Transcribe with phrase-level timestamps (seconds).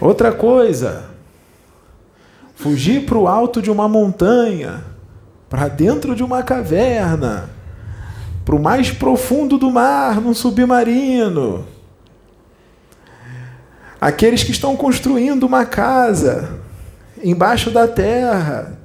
[0.00, 1.10] Outra coisa,
[2.54, 4.84] fugir para o alto de uma montanha,
[5.48, 7.50] para dentro de uma caverna,
[8.44, 11.66] para o mais profundo do mar, num submarino.
[14.00, 16.60] Aqueles que estão construindo uma casa
[17.22, 18.78] embaixo da terra,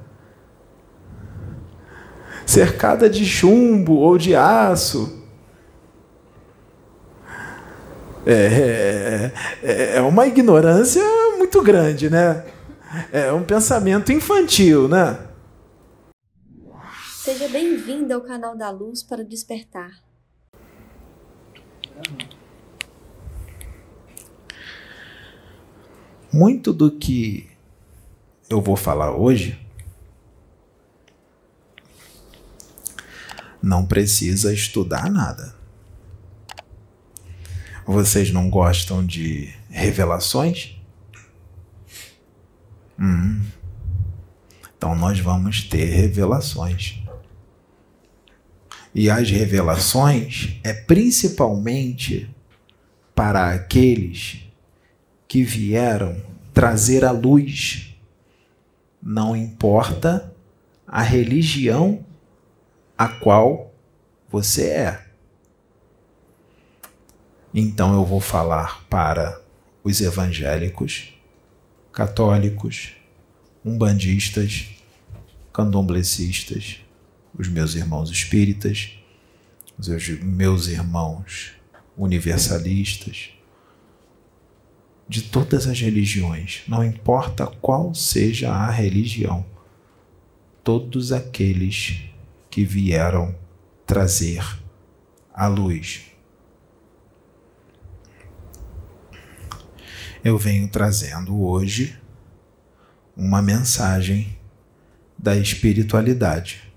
[2.44, 5.23] cercada de chumbo ou de aço.
[8.26, 9.30] É,
[9.62, 11.02] é, é uma ignorância
[11.36, 12.44] muito grande, né?
[13.12, 15.18] É um pensamento infantil, né?
[17.16, 19.90] Seja bem-vindo ao canal da Luz para Despertar.
[26.32, 27.48] Muito do que
[28.48, 29.58] eu vou falar hoje
[33.62, 35.53] não precisa estudar nada.
[37.86, 40.76] Vocês não gostam de revelações?
[42.98, 43.42] Hum.
[44.76, 47.02] Então nós vamos ter revelações.
[48.94, 52.30] E as revelações é principalmente
[53.14, 54.44] para aqueles
[55.26, 56.16] que vieram
[56.52, 57.94] trazer a luz.
[59.02, 60.32] Não importa
[60.86, 62.04] a religião
[62.96, 63.74] a qual
[64.30, 65.03] você é.
[67.56, 69.40] Então eu vou falar para
[69.84, 71.14] os evangélicos,
[71.92, 72.94] católicos,
[73.64, 74.70] umbandistas,
[75.52, 76.80] candomblecistas,
[77.38, 78.98] os meus irmãos espíritas,
[79.78, 79.86] os
[80.20, 81.52] meus irmãos
[81.96, 83.30] universalistas,
[85.08, 89.46] de todas as religiões, não importa qual seja a religião,
[90.64, 92.00] todos aqueles
[92.50, 93.32] que vieram
[93.86, 94.44] trazer
[95.32, 96.13] a luz.
[100.24, 102.00] Eu venho trazendo hoje
[103.14, 104.38] uma mensagem
[105.18, 106.72] da espiritualidade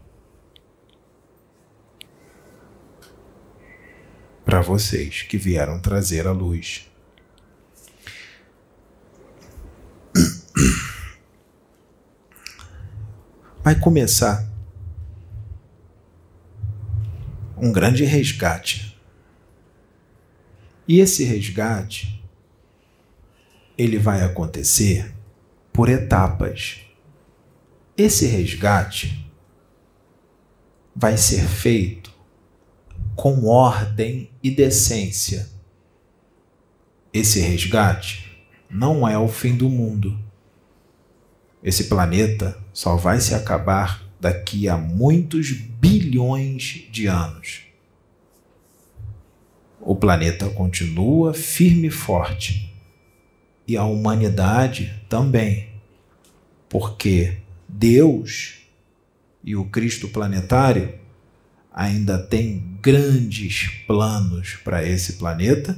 [4.43, 6.91] para vocês que vieram trazer a luz.
[13.63, 14.45] Vai começar
[17.55, 18.99] um grande resgate.
[20.85, 22.16] E esse resgate
[23.77, 25.13] ele vai acontecer
[25.71, 26.81] por etapas.
[27.95, 29.31] Esse resgate
[30.95, 32.11] vai ser feito
[33.15, 35.49] com ordem e decência.
[37.13, 40.17] Esse resgate não é o fim do mundo.
[41.63, 47.61] Esse planeta só vai se acabar daqui a muitos bilhões de anos.
[49.79, 52.66] O planeta continua firme e forte,
[53.67, 55.67] e a humanidade também,
[56.69, 58.59] porque Deus
[59.43, 60.93] e o Cristo planetário
[61.73, 65.77] ainda têm grandes planos para esse planeta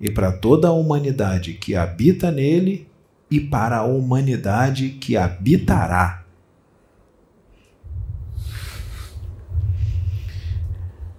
[0.00, 2.88] e para toda a humanidade que habita nele
[3.30, 6.24] e para a humanidade que habitará.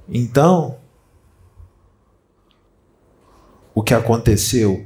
[0.10, 0.78] Então,
[3.74, 4.86] o que aconteceu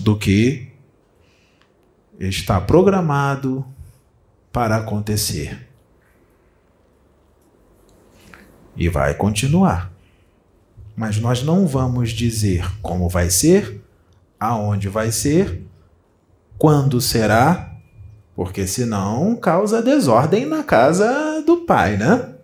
[0.00, 0.70] Do que
[2.18, 3.64] está programado
[4.52, 5.68] para acontecer.
[8.76, 9.90] E vai continuar.
[10.96, 13.82] Mas nós não vamos dizer como vai ser,
[14.38, 15.62] aonde vai ser,
[16.58, 17.74] quando será,
[18.34, 22.34] porque senão causa desordem na casa do pai, né?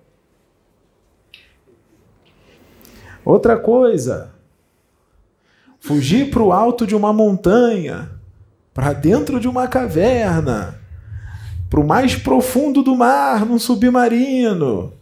[3.25, 4.36] Outra coisa,
[5.87, 8.11] fugir para o alto de uma montanha,
[8.75, 10.81] para dentro de uma caverna,
[11.71, 14.93] para o mais profundo do mar, num submarino.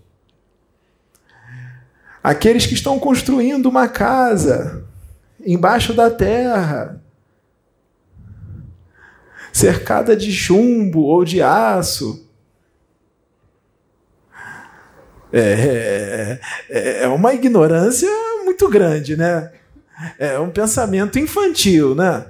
[2.22, 4.84] Aqueles que estão construindo uma casa
[5.46, 7.02] embaixo da terra,
[9.50, 12.28] cercada de chumbo ou de aço,
[15.32, 16.38] é,
[16.68, 18.10] é, é uma ignorância
[18.44, 19.50] muito grande, né?
[20.18, 22.26] É um pensamento infantil, né?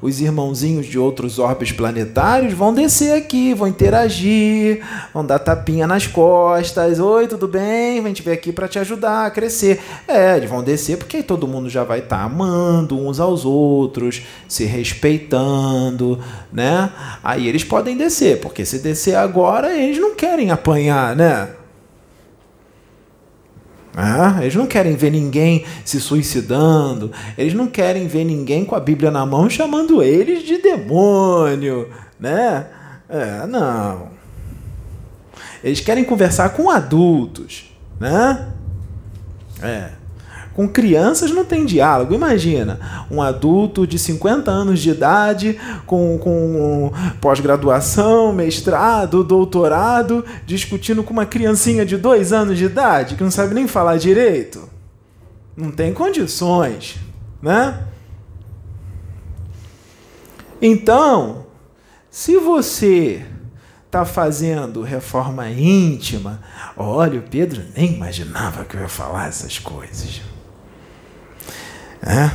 [0.00, 4.82] Os irmãozinhos de outros orbes planetários vão descer aqui, vão interagir,
[5.12, 6.98] vão dar tapinha nas costas.
[6.98, 7.98] Oi, tudo bem?
[7.98, 9.80] A gente veio aqui para te ajudar a crescer.
[10.06, 13.44] É, eles vão descer porque aí todo mundo já vai estar tá amando uns aos
[13.44, 16.18] outros, se respeitando,
[16.52, 16.90] né?
[17.22, 21.48] Aí eles podem descer, porque se descer agora, eles não querem apanhar, né?
[23.98, 28.80] Ah, eles não querem ver ninguém se suicidando, eles não querem ver ninguém com a
[28.80, 31.88] Bíblia na mão chamando eles de demônio,
[32.20, 32.66] né?
[33.08, 34.10] É, não.
[35.64, 38.48] Eles querem conversar com adultos, né?
[39.62, 39.88] É.
[40.56, 42.14] Com crianças não tem diálogo.
[42.14, 51.12] Imagina um adulto de 50 anos de idade, com, com pós-graduação, mestrado, doutorado, discutindo com
[51.12, 54.66] uma criancinha de dois anos de idade que não sabe nem falar direito.
[55.54, 56.96] Não tem condições,
[57.42, 57.78] né?
[60.62, 61.44] Então,
[62.10, 63.26] se você
[63.84, 66.40] está fazendo reforma íntima,
[66.74, 70.22] olha, o Pedro nem imaginava que eu ia falar essas coisas.
[72.06, 72.30] É?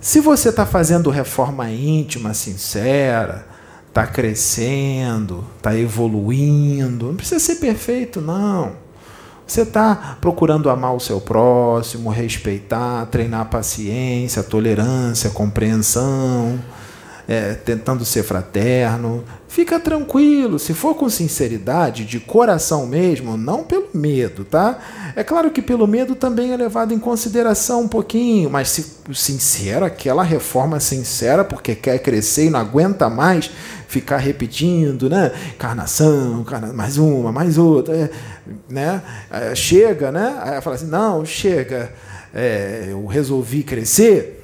[0.00, 3.46] Se você está fazendo reforma íntima sincera,
[3.86, 8.72] está crescendo, está evoluindo, não precisa ser perfeito, não.
[9.46, 16.58] Você está procurando amar o seu próximo, respeitar, treinar paciência, tolerância, compreensão
[17.28, 19.24] é, tentando ser fraterno.
[19.48, 24.78] Fica tranquilo, se for com sinceridade, de coração mesmo, não pelo medo, tá?
[25.14, 29.84] É claro que pelo medo também é levado em consideração um pouquinho, mas se sincero,
[29.84, 33.50] aquela reforma sincera, porque quer crescer e não aguenta mais
[33.88, 35.30] ficar repetindo, né?
[35.54, 38.10] Encarnação, mais uma, mais outra, é,
[38.70, 39.02] né?
[39.30, 40.34] É, chega, né?
[40.40, 41.92] Aí fala assim: não, chega,
[42.34, 44.42] é, eu resolvi crescer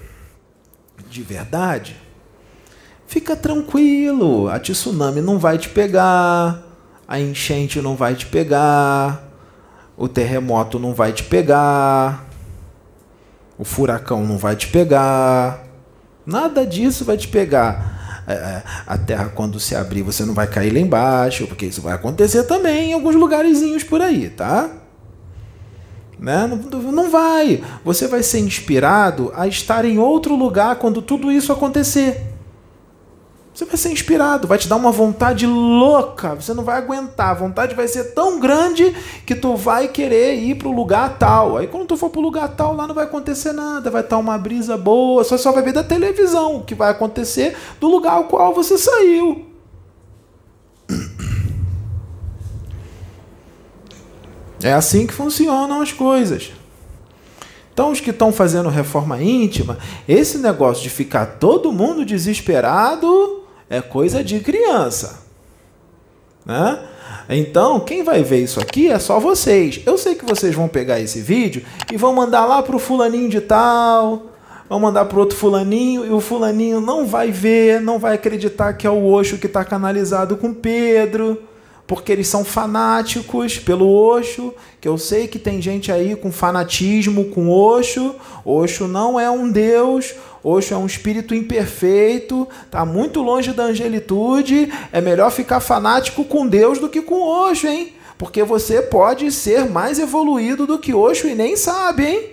[1.08, 2.07] de verdade
[3.08, 6.62] fica tranquilo, a tsunami não vai te pegar,
[7.08, 9.24] a enchente não vai te pegar,
[9.96, 12.28] o terremoto não vai te pegar,
[13.58, 15.64] o furacão não vai te pegar,
[16.24, 17.96] nada disso vai te pegar.
[18.28, 21.80] É, é, a terra, quando se abrir, você não vai cair lá embaixo, porque isso
[21.80, 24.68] vai acontecer também em alguns lugarzinhos por aí, tá?
[26.18, 26.46] Né?
[26.46, 26.58] Não,
[26.92, 27.64] não vai.
[27.82, 32.27] Você vai ser inspirado a estar em outro lugar quando tudo isso acontecer.
[33.58, 37.30] Você vai ser inspirado, vai te dar uma vontade louca, você não vai aguentar.
[37.30, 38.94] A vontade vai ser tão grande
[39.26, 41.56] que tu vai querer ir para o lugar tal.
[41.56, 44.16] Aí quando tu for para o lugar tal, lá não vai acontecer nada, vai estar
[44.16, 48.12] uma brisa boa, só só vai ver da televisão o que vai acontecer do lugar
[48.12, 49.44] ao qual você saiu.
[54.62, 56.52] É assim que funcionam as coisas.
[57.72, 59.78] Então, os que estão fazendo reforma íntima,
[60.08, 63.38] esse negócio de ficar todo mundo desesperado
[63.68, 65.20] é coisa de criança.
[66.44, 66.78] Né?
[67.28, 69.82] Então, quem vai ver isso aqui é só vocês.
[69.84, 73.28] Eu sei que vocês vão pegar esse vídeo e vão mandar lá para o fulaninho
[73.28, 74.28] de tal,
[74.68, 78.86] vão mandar para outro fulaninho, e o fulaninho não vai ver, não vai acreditar que
[78.86, 81.42] é o Oxo que está canalizado com Pedro,
[81.86, 87.26] porque eles são fanáticos pelo Oxo, que eu sei que tem gente aí com fanatismo
[87.26, 88.14] com Oxo.
[88.44, 94.72] Oxo não é um deus, Oxo é um espírito imperfeito, está muito longe da angelitude.
[94.92, 97.94] É melhor ficar fanático com Deus do que com Oxo, hein?
[98.16, 102.30] Porque você pode ser mais evoluído do que Oxo e nem sabe, hein?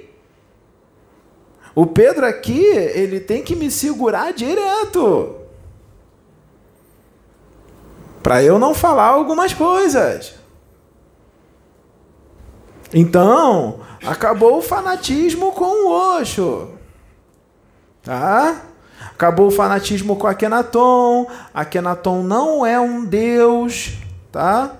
[1.76, 5.36] O Pedro aqui, ele tem que me segurar direto.
[8.24, 10.34] Para eu não falar algumas coisas.
[12.94, 16.75] Então, acabou o fanatismo com o Oxo.
[18.06, 18.62] Tá?
[19.12, 21.28] Acabou o fanatismo com Akenaton.
[21.54, 23.98] Akenaton não é um deus,
[24.32, 24.74] tá?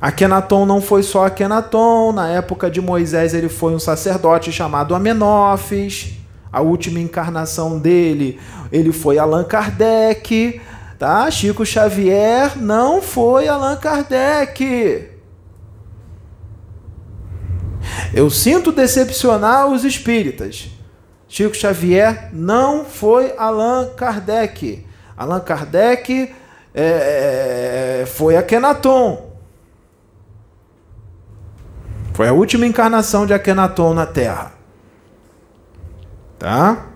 [0.00, 2.12] Akenaton não foi só Akenaton.
[2.12, 6.14] Na época de Moisés, ele foi um sacerdote chamado Amenófis.
[6.52, 10.60] A última encarnação dele, ele foi Allan Kardec.
[10.98, 11.30] Tá?
[11.30, 15.08] Chico Xavier não foi Allan Kardec.
[18.12, 20.68] Eu sinto decepcionar os espíritas.
[21.28, 24.86] Chico Xavier não foi Allan Kardec.
[25.16, 26.34] Allan Kardec
[26.74, 29.28] é, é foi Akhenaton.
[32.14, 34.52] Foi a última encarnação de Akhenaton na Terra.
[36.38, 36.86] Tá?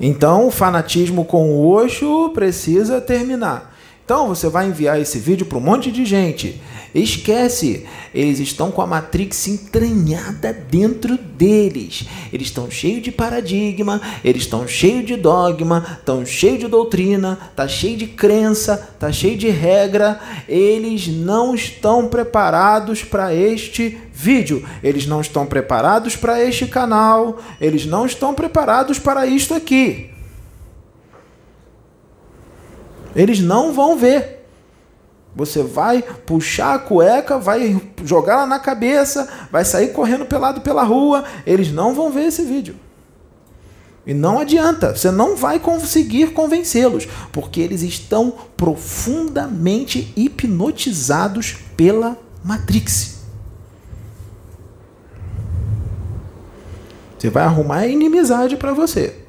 [0.00, 3.74] Então, o fanatismo com o Osho precisa terminar.
[4.08, 6.62] Então você vai enviar esse vídeo para um monte de gente.
[6.94, 12.06] Esquece, eles estão com a Matrix entranhada dentro deles.
[12.32, 17.68] Eles estão cheios de paradigma, eles estão cheios de dogma, estão cheios de doutrina, tá
[17.68, 20.20] cheio de crença, tá cheio de regra.
[20.48, 24.66] Eles não estão preparados para este vídeo.
[24.82, 27.38] Eles não estão preparados para este canal.
[27.60, 30.10] Eles não estão preparados para isto aqui.
[33.14, 34.37] Eles não vão ver.
[35.38, 40.82] Você vai puxar a cueca, vai jogar ela na cabeça, vai sair correndo pelado pela
[40.82, 41.22] rua.
[41.46, 42.74] Eles não vão ver esse vídeo.
[44.04, 53.18] E não adianta, você não vai conseguir convencê-los, porque eles estão profundamente hipnotizados pela Matrix.
[57.16, 59.27] Você vai arrumar inimizade para você.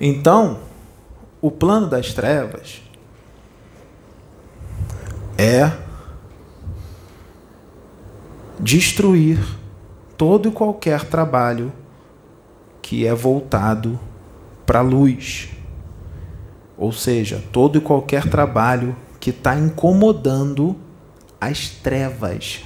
[0.00, 0.60] Então,
[1.42, 2.80] o plano das trevas
[5.36, 5.70] é
[8.58, 9.38] destruir
[10.16, 11.70] todo e qualquer trabalho
[12.80, 14.00] que é voltado
[14.64, 15.50] para a luz.
[16.78, 20.76] Ou seja, todo e qualquer trabalho que está incomodando
[21.38, 22.64] as trevas.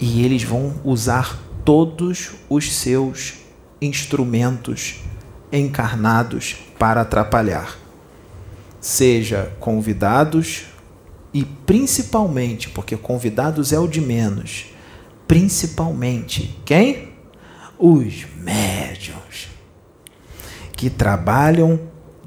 [0.00, 3.41] E eles vão usar todos os seus
[3.82, 5.00] instrumentos
[5.50, 7.76] encarnados para atrapalhar.
[8.80, 10.64] Seja convidados
[11.34, 14.66] e principalmente, porque convidados é o de menos,
[15.26, 17.10] principalmente quem?
[17.78, 19.48] Os médiums
[20.76, 21.80] que trabalham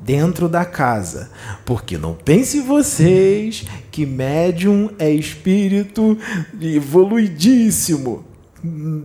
[0.05, 1.31] dentro da casa.
[1.65, 6.17] Porque não pense vocês que médium é espírito
[6.61, 8.34] evoluidíssimo.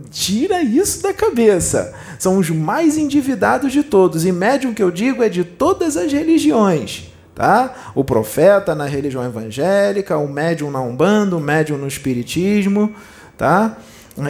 [0.09, 1.93] Tira isso da cabeça.
[2.19, 4.25] São os mais endividados de todos.
[4.25, 7.11] E médium que eu digo é de todas as religiões.
[7.33, 7.91] Tá?
[7.95, 12.93] O profeta na religião evangélica, o médium na Umbanda, o médium no Espiritismo.
[13.37, 13.77] Tá?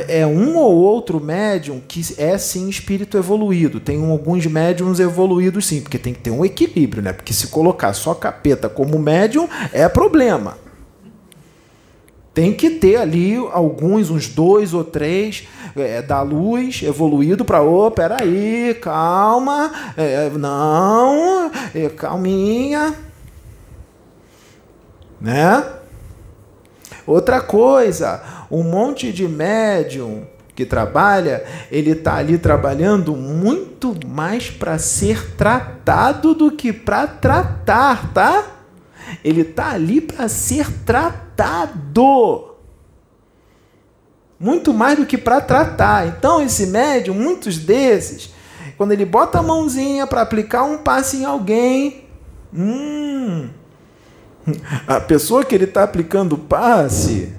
[0.08, 3.80] É um ou outro médium que é sim espírito evoluído.
[3.80, 7.12] Tem alguns médiums evoluídos sim, porque tem que ter um equilíbrio, né?
[7.12, 10.56] Porque se colocar só capeta como médium é problema
[12.34, 17.88] tem que ter ali alguns, uns dois ou três é, da luz evoluído para, ô,
[17.88, 22.96] oh, peraí, calma, é, não, é, calminha,
[25.20, 25.64] né?
[27.06, 30.24] Outra coisa, um monte de médium
[30.56, 38.14] que trabalha, ele está ali trabalhando muito mais para ser tratado do que para tratar,
[38.14, 38.61] tá?
[39.24, 42.56] Ele está ali para ser tratado.
[44.40, 46.08] Muito mais do que para tratar.
[46.08, 48.32] Então, esse médium, muitos desses,
[48.76, 52.06] quando ele bota a mãozinha para aplicar um passe em alguém,
[52.52, 53.50] hum,
[54.88, 57.32] a pessoa que ele está aplicando o passe,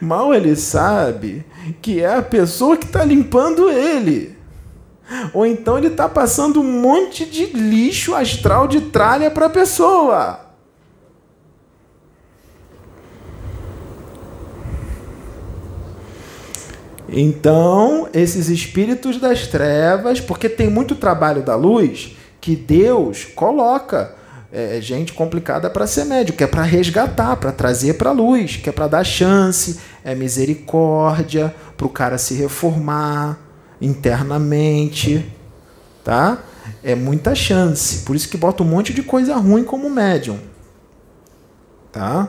[0.00, 1.44] mal ele sabe
[1.82, 4.38] que é a pessoa que está limpando ele.
[5.34, 10.39] Ou então ele está passando um monte de lixo astral de tralha para a pessoa.
[17.12, 24.14] Então, esses espíritos das trevas, porque tem muito trabalho da luz que Deus coloca
[24.52, 28.68] é, gente complicada para ser médio, que é para resgatar, para trazer para luz, que
[28.68, 33.38] é para dar chance, é misericórdia para o cara se reformar
[33.80, 35.24] internamente,
[36.04, 36.38] tá?
[36.82, 38.04] É muita chance.
[38.04, 40.38] Por isso que bota um monte de coisa ruim como médium,
[41.92, 42.28] tá?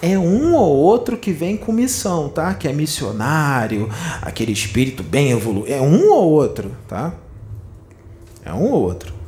[0.00, 2.54] É um ou outro que vem com missão, tá?
[2.54, 3.88] Que é missionário,
[4.22, 5.72] aquele espírito bem evoluído.
[5.72, 7.14] É um ou outro, tá?
[8.44, 9.18] É um ou outro.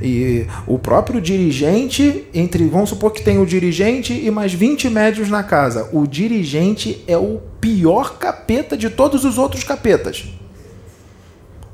[0.00, 5.30] E o próprio dirigente, entre, vamos supor que tem o dirigente e mais 20 médios
[5.30, 5.88] na casa.
[5.92, 10.24] O dirigente é o pior capeta de todos os outros capetas.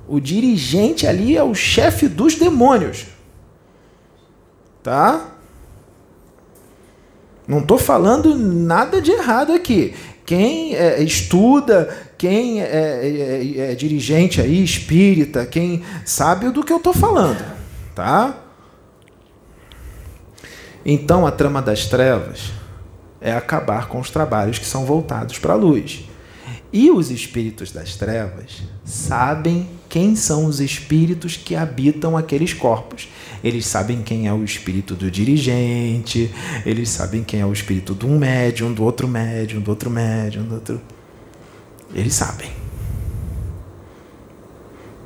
[0.07, 3.07] O dirigente ali é o chefe dos demônios.
[4.83, 5.32] Tá?
[7.53, 9.95] Não estou falando nada de errado aqui.
[10.25, 16.79] Quem é, estuda, quem é, é, é, dirigente aí, espírita, quem sabe do que eu
[16.79, 17.45] estou falando,
[17.95, 18.39] tá?
[20.83, 22.53] Então a trama das trevas
[23.21, 26.09] é acabar com os trabalhos que são voltados para a luz.
[26.73, 33.11] E os espíritos das trevas sabem quem são os espíritos que habitam aqueles corpos.
[33.45, 36.35] Eles sabem quem é o espírito do dirigente,
[36.65, 40.45] eles sabem quem é o espírito de um médium, do outro médium, do outro médium,
[40.45, 40.81] do outro.
[41.95, 42.51] Eles sabem.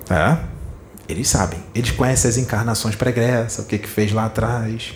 [0.04, 0.44] Tá?
[1.08, 1.58] Eles sabem.
[1.74, 4.94] Eles conhecem as encarnações pregressas, o que, que fez lá atrás.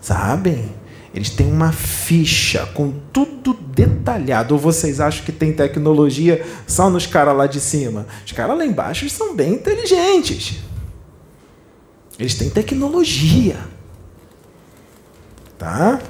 [0.00, 0.70] Sabem?
[1.14, 4.54] Eles têm uma ficha com tudo detalhado.
[4.54, 8.06] Ou vocês acham que tem tecnologia só nos caras lá de cima?
[8.24, 10.60] Os caras lá embaixo são bem inteligentes.
[12.18, 13.58] Eles têm tecnologia.
[15.58, 16.00] Tá?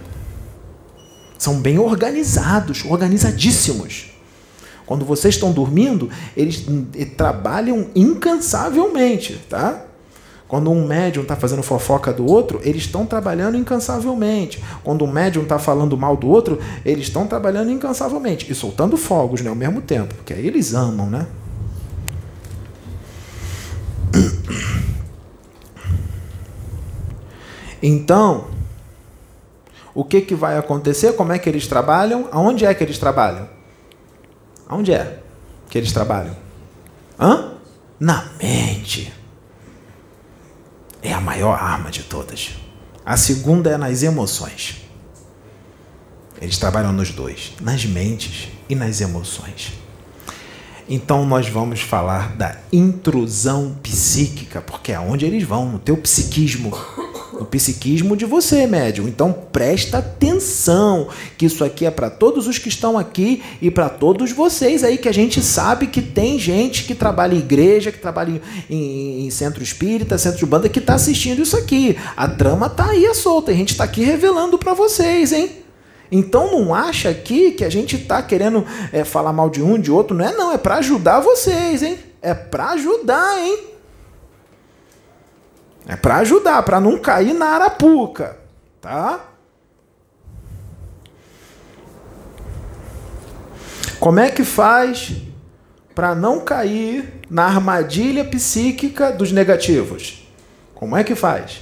[1.36, 4.12] São bem organizados, organizadíssimos.
[4.86, 6.64] Quando vocês estão dormindo, eles
[7.16, 9.86] trabalham incansavelmente, tá?
[10.52, 14.62] Quando um médium está fazendo fofoca do outro, eles estão trabalhando incansavelmente.
[14.84, 18.52] Quando um médium está falando mal do outro, eles estão trabalhando incansavelmente.
[18.52, 21.26] E soltando fogos né, ao mesmo tempo, porque aí eles amam, né?
[27.82, 28.48] Então,
[29.94, 31.14] o que, que vai acontecer?
[31.14, 32.28] Como é que eles trabalham?
[32.30, 33.48] Aonde é que eles trabalham?
[34.68, 35.18] Aonde é
[35.70, 36.36] que eles trabalham?
[37.18, 37.54] Hã?
[37.98, 39.21] Na mente.
[41.02, 42.50] É a maior arma de todas.
[43.04, 44.82] A segunda é nas emoções.
[46.40, 49.72] Eles trabalham nos dois, nas mentes e nas emoções.
[50.88, 56.70] Então nós vamos falar da intrusão psíquica, porque é onde eles vão, no teu psiquismo
[57.42, 59.06] o psiquismo de você, médium.
[59.06, 63.88] Então presta atenção, que isso aqui é para todos os que estão aqui e para
[63.88, 67.98] todos vocês aí, que a gente sabe que tem gente que trabalha em igreja, que
[67.98, 71.96] trabalha em, em centro espírita, centro de banda, que está assistindo isso aqui.
[72.16, 75.50] A trama tá aí a solta, a gente está aqui revelando para vocês, hein?
[76.10, 79.90] Então não acha aqui que a gente está querendo é, falar mal de um, de
[79.90, 81.98] outro, não é não, é para ajudar vocês, hein?
[82.20, 83.71] É para ajudar, hein?
[85.86, 88.38] É para ajudar, para não cair na arapuca,
[88.80, 89.28] tá?
[93.98, 95.12] Como é que faz
[95.94, 100.28] para não cair na armadilha psíquica dos negativos?
[100.74, 101.60] Como é que faz?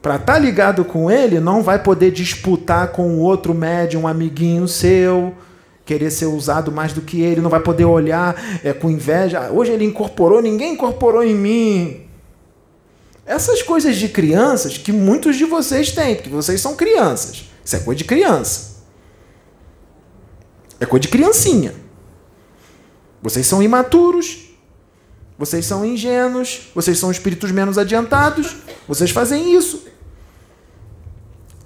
[0.01, 4.65] Para estar tá ligado com ele, não vai poder disputar com outro médium, um amiguinho
[4.65, 5.35] seu,
[5.83, 9.51] querer ser usado mais do que ele, não vai poder olhar é, com inveja.
[9.51, 12.07] Hoje ele incorporou, ninguém incorporou em mim.
[13.25, 17.43] Essas coisas de crianças que muitos de vocês têm, porque vocês são crianças.
[17.65, 18.77] Isso é coisa de criança.
[20.79, 21.75] É coisa de criancinha.
[23.21, 24.48] Vocês são imaturos,
[25.39, 29.87] vocês são ingênuos, vocês são espíritos menos adiantados, vocês fazem isso.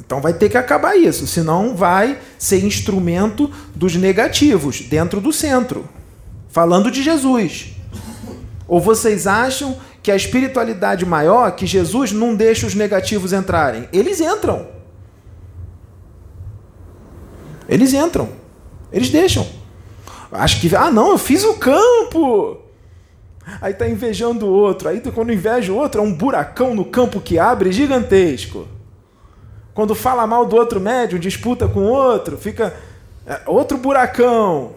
[0.05, 5.89] Então vai ter que acabar isso, senão vai ser instrumento dos negativos dentro do centro.
[6.49, 7.73] Falando de Jesus.
[8.67, 13.89] Ou vocês acham que a espiritualidade maior, que Jesus não deixa os negativos entrarem?
[13.91, 14.67] Eles entram.
[17.67, 18.29] Eles entram.
[18.91, 19.47] Eles deixam.
[20.31, 22.62] Acho que, ah, não, eu fiz o campo.
[23.61, 24.89] Aí tá invejando o outro.
[24.89, 28.67] Aí quando inveja o outro, é um buracão no campo que abre gigantesco.
[29.73, 32.73] Quando fala mal do outro médium, disputa com o outro, fica
[33.25, 34.73] é, outro buracão.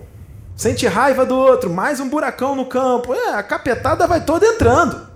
[0.56, 3.12] Sente raiva do outro, mais um buracão no campo.
[3.12, 5.06] É, a capetada vai toda entrando.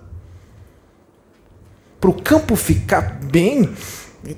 [1.99, 3.73] Para o campo ficar bem,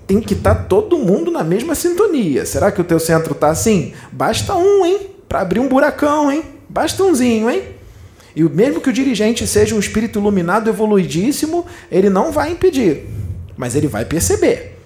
[0.07, 2.45] tem que estar tá todo mundo na mesma sintonia.
[2.45, 3.93] Será que o teu centro está assim?
[4.11, 5.09] Basta um, hein?
[5.27, 6.43] Para abrir um buracão, hein?
[6.69, 7.72] Basta umzinho, hein?
[8.35, 13.05] E mesmo que o dirigente seja um espírito iluminado, evoluidíssimo, ele não vai impedir.
[13.55, 14.79] Mas ele vai perceber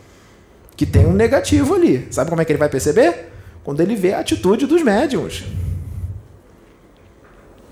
[0.76, 2.08] que tem um negativo ali.
[2.12, 3.30] Sabe como é que ele vai perceber?
[3.64, 5.44] Quando ele vê a atitude dos médiums.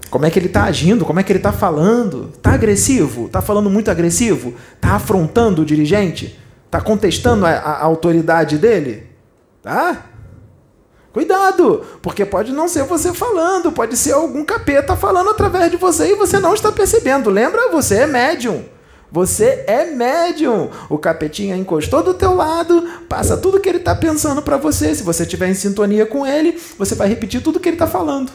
[0.09, 1.05] Como é que ele está agindo?
[1.05, 2.31] Como é que ele está falando?
[2.33, 3.25] Está agressivo?
[3.25, 4.53] Está falando muito agressivo?
[4.75, 6.39] Está afrontando o dirigente?
[6.65, 9.03] Está contestando a, a, autoridade dele?
[9.61, 10.05] Tá?
[11.15, 16.11] Cuidado, porque pode não ser você falando, pode ser algum capeta falando através de você
[16.11, 17.29] e você não está percebendo.
[17.29, 17.71] Lembra?
[17.71, 18.65] Você é médium.
[19.09, 20.69] Você é médium.
[20.89, 24.93] O capetinha encostou do teu lado, passa tudo que ele está pensando para você.
[24.93, 28.29] Se você estiver em sintonia com ele, você vai repetir tudo que ele está falando.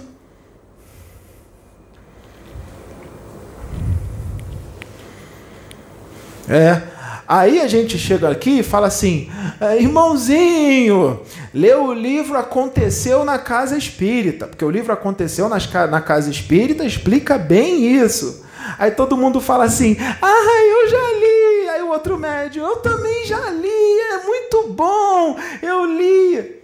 [6.49, 6.90] É.
[7.31, 11.21] Aí a gente chega aqui e fala assim: é, irmãozinho,
[11.55, 16.85] lê o livro Aconteceu na Casa Espírita, porque o livro Aconteceu nas, na Casa Espírita
[16.85, 18.45] explica bem isso.
[18.77, 21.69] Aí todo mundo fala assim: ah, eu já li.
[21.69, 26.60] Aí o outro médium: eu também já li, é muito bom, eu li.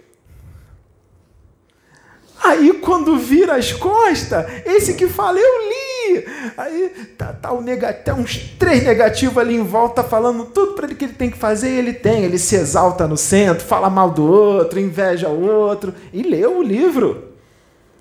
[2.43, 6.25] Aí quando vira as costas, esse que fala, eu li.
[6.57, 10.85] Aí tá, tá, o negativo, tá uns três negativos ali em volta falando tudo para
[10.85, 12.23] ele que ele tem que fazer, e ele tem.
[12.23, 16.63] Ele se exalta no centro, fala mal do outro, inveja o outro, e leu o
[16.63, 17.33] livro.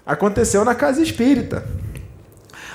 [0.04, 1.66] Aconteceu na casa espírita.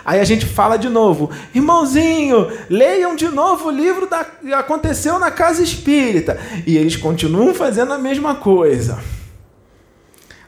[0.03, 4.25] Aí a gente fala de novo, irmãozinho, leiam de novo o livro da
[4.57, 6.39] aconteceu na casa espírita.
[6.65, 8.99] E eles continuam fazendo a mesma coisa.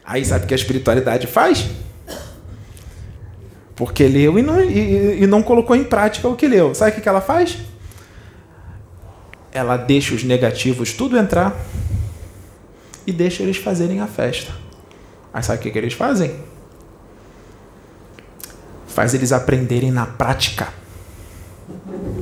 [0.05, 1.69] Aí sabe o que a espiritualidade faz?
[3.75, 6.75] Porque leu e não, e, e não colocou em prática o que leu.
[6.75, 7.57] Sabe o que ela faz?
[9.51, 11.55] Ela deixa os negativos tudo entrar
[13.05, 14.51] e deixa eles fazerem a festa.
[15.33, 16.35] Aí sabe o que, que eles fazem?
[18.87, 20.71] Faz eles aprenderem na prática.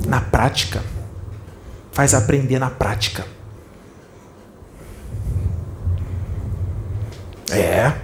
[0.08, 0.82] Na prática.
[1.92, 3.26] Faz aprender na prática.
[7.56, 7.96] É.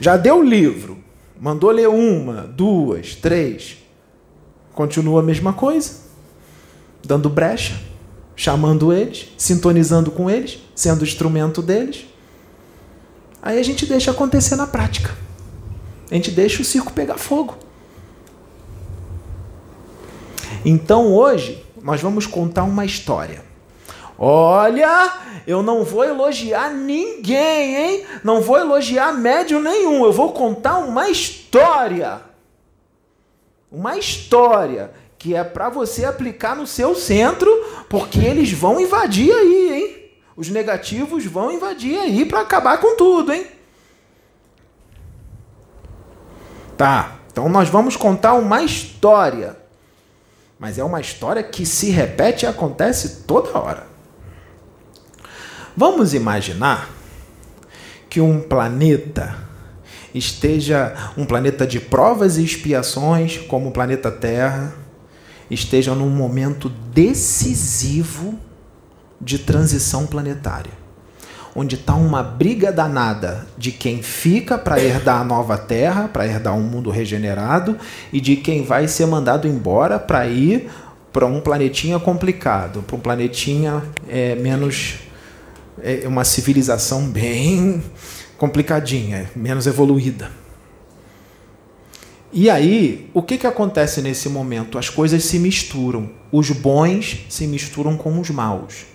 [0.00, 0.98] Já deu o livro,
[1.38, 3.78] mandou ler uma, duas, três.
[4.72, 6.04] Continua a mesma coisa.
[7.04, 7.80] Dando brecha,
[8.34, 12.06] chamando eles, sintonizando com eles, sendo instrumento deles.
[13.42, 15.14] Aí a gente deixa acontecer na prática.
[16.10, 17.56] A gente deixa o circo pegar fogo.
[20.64, 23.44] Então hoje nós vamos contar uma história.
[24.18, 25.12] Olha,
[25.46, 28.06] eu não vou elogiar ninguém, hein?
[28.22, 30.04] Não vou elogiar médium nenhum.
[30.04, 32.20] Eu vou contar uma história.
[33.70, 37.50] Uma história que é para você aplicar no seu centro,
[37.88, 40.12] porque eles vão invadir aí, hein?
[40.36, 43.46] Os negativos vão invadir aí para acabar com tudo, hein?
[46.76, 47.18] Tá.
[47.32, 49.56] Então nós vamos contar uma história.
[50.58, 53.93] Mas é uma história que se repete e acontece toda hora.
[55.76, 56.88] Vamos imaginar
[58.08, 59.36] que um planeta
[60.14, 64.72] esteja um planeta de provas e expiações, como o planeta Terra,
[65.50, 68.38] esteja num momento decisivo
[69.20, 70.70] de transição planetária,
[71.56, 76.54] onde está uma briga danada de quem fica para herdar a nova Terra, para herdar
[76.54, 77.76] um mundo regenerado,
[78.12, 80.70] e de quem vai ser mandado embora para ir
[81.12, 85.03] para um planetinha complicado, para um planetinha é, menos
[85.82, 87.82] é uma civilização bem
[88.36, 90.30] complicadinha, menos evoluída.
[92.32, 94.76] E aí, o que, que acontece nesse momento?
[94.76, 96.10] As coisas se misturam.
[96.32, 98.86] Os bons se misturam com os maus.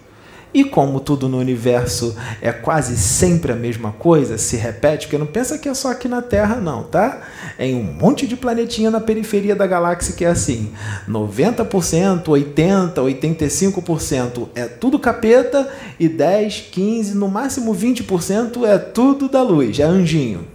[0.51, 5.27] E como tudo no universo é quase sempre a mesma coisa, se repete, porque não
[5.27, 7.21] pensa que é só aqui na Terra, não, tá?
[7.57, 10.71] É em um monte de planetinha na periferia da galáxia que é assim:
[11.07, 19.43] 90%, 80%, 85% é tudo capeta e 10, 15, no máximo 20% é tudo da
[19.43, 20.47] luz, é anjinho.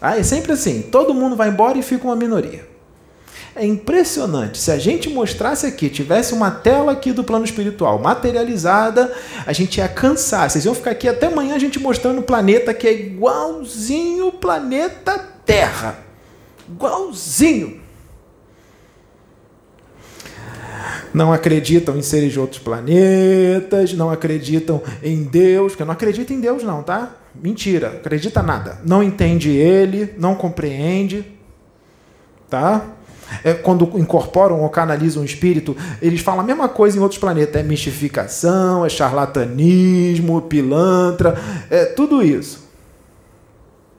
[0.00, 2.77] Ah, é sempre assim: todo mundo vai embora e fica uma minoria.
[3.58, 4.56] É impressionante.
[4.56, 9.12] Se a gente mostrasse aqui, tivesse uma tela aqui do plano espiritual materializada,
[9.44, 10.48] a gente ia cansar.
[10.48, 14.32] Vocês iam ficar aqui até amanhã a gente mostrando o planeta que é igualzinho o
[14.32, 15.98] planeta Terra.
[16.68, 17.80] Igualzinho.
[21.12, 26.40] Não acreditam em seres de outros planetas, não acreditam em Deus, que não acredito em
[26.40, 27.16] Deus não, tá?
[27.34, 28.78] Mentira, acredita nada.
[28.84, 31.26] Não entende ele, não compreende,
[32.48, 32.94] tá?
[33.44, 37.60] É, quando incorporam ou canalizam o espírito, eles falam a mesma coisa em outros planetas.
[37.60, 41.38] É mistificação, é charlatanismo, pilantra,
[41.70, 42.68] é tudo isso.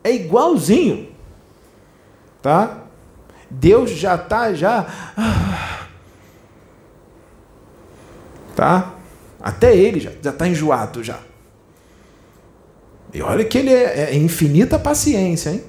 [0.03, 1.09] É igualzinho.
[2.41, 2.83] Tá?
[3.49, 4.85] Deus já está já.
[8.55, 8.95] Tá?
[9.41, 11.19] Até ele já está enjoado já.
[13.13, 15.63] E olha que ele é, é infinita paciência, hein?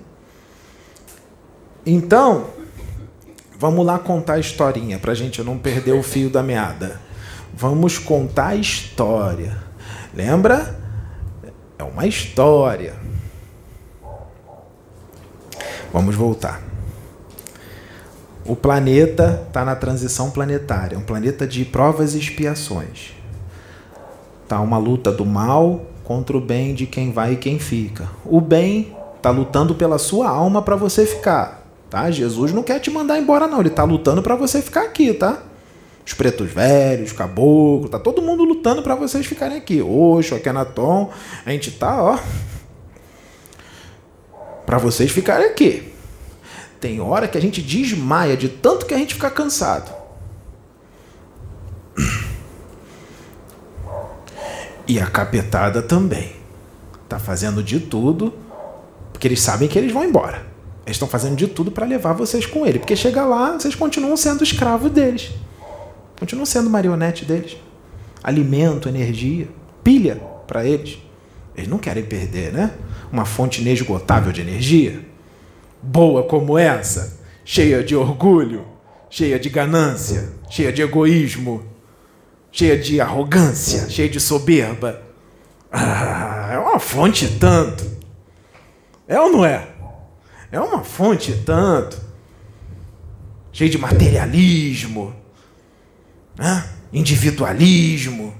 [1.87, 2.47] Então,
[3.61, 6.99] vamos lá contar a historinha para a gente não perder o fio da meada.
[7.53, 9.55] Vamos contar a história.
[10.15, 10.81] Lembra?
[11.79, 12.95] É uma história.
[15.93, 16.63] Vamos voltar.
[18.47, 23.13] O planeta está na transição planetária, um planeta de provas e expiações.
[24.49, 28.09] Tá uma luta do mal contra o bem de quem vai e quem fica.
[28.25, 31.60] O bem está lutando pela sua alma para você ficar,
[31.91, 32.11] tá?
[32.11, 35.43] Jesus não quer te mandar embora não, ele está lutando para você ficar aqui, tá?
[36.07, 39.83] Os pretos velhos, caboclo, tá todo mundo lutando para vocês ficarem aqui.
[39.83, 41.11] Oxo, Akenaton,
[41.45, 42.19] a gente tá, ó,
[44.65, 45.93] para vocês ficarem aqui.
[46.81, 49.93] Tem hora que a gente desmaia de tanto que a gente fica cansado.
[54.89, 56.33] E a capetada também.
[57.09, 58.33] Tá fazendo de tudo,
[59.13, 60.50] porque eles sabem que eles vão embora.
[60.91, 64.17] Eles estão fazendo de tudo para levar vocês com ele, porque chega lá, vocês continuam
[64.17, 65.31] sendo escravos deles.
[66.19, 67.57] Continuam sendo marionete deles.
[68.25, 69.49] Alimento, energia,
[69.85, 70.99] pilha para eles.
[71.57, 72.73] Eles não querem perder, né?
[73.13, 75.09] Uma fonte inesgotável de energia
[75.81, 78.67] boa como essa, cheia de orgulho,
[79.09, 81.65] cheia de ganância, cheia de egoísmo,
[82.51, 85.01] cheia de arrogância, cheia de soberba.
[85.73, 87.89] Ah, é uma fonte tanto.
[89.07, 89.69] É ou não é?
[90.53, 92.01] É uma fonte tanto.
[93.53, 95.15] Cheia de materialismo,
[96.37, 96.69] né?
[96.93, 98.35] individualismo.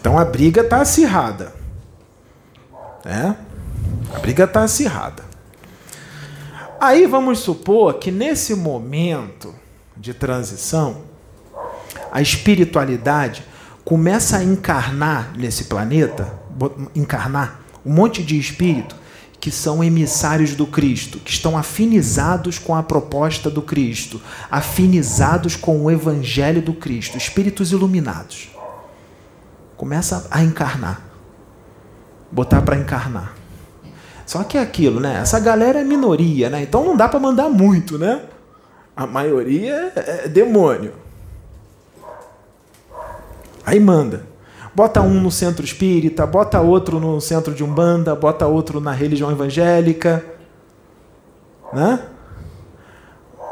[0.00, 1.54] Então a briga está acirrada.
[3.04, 3.36] Né?
[4.14, 5.22] A briga está acirrada.
[6.80, 9.54] Aí vamos supor que nesse momento
[9.96, 11.02] de transição,
[12.12, 13.44] a espiritualidade
[13.84, 16.32] começa a encarnar nesse planeta,
[16.94, 18.96] encarnar um monte de espírito
[19.40, 24.20] que são emissários do Cristo, que estão afinizados com a proposta do Cristo,
[24.50, 28.48] afinizados com o evangelho do Cristo, espíritos iluminados.
[29.76, 31.14] Começa a encarnar
[32.34, 33.32] botar para encarnar.
[34.26, 35.20] Só que é aquilo, né?
[35.20, 36.62] Essa galera é minoria, né?
[36.62, 38.22] Então não dá para mandar muito, né?
[38.96, 40.92] A maioria é demônio.
[43.64, 44.26] Aí manda.
[44.74, 49.30] Bota um no centro espírita, bota outro no centro de umbanda, bota outro na religião
[49.30, 50.24] evangélica,
[51.72, 52.00] né?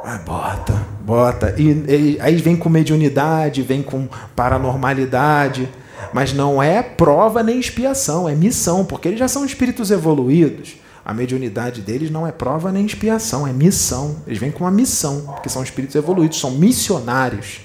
[0.05, 1.55] Ah, bota, bota.
[1.57, 5.69] E, e aí vem com mediunidade, vem com paranormalidade
[6.13, 10.77] mas não é prova nem expiação, é missão, porque eles já são espíritos evoluídos.
[11.05, 14.17] A mediunidade deles não é prova nem expiação, é missão.
[14.27, 17.61] Eles vêm com uma missão, porque são espíritos evoluídos, são missionários.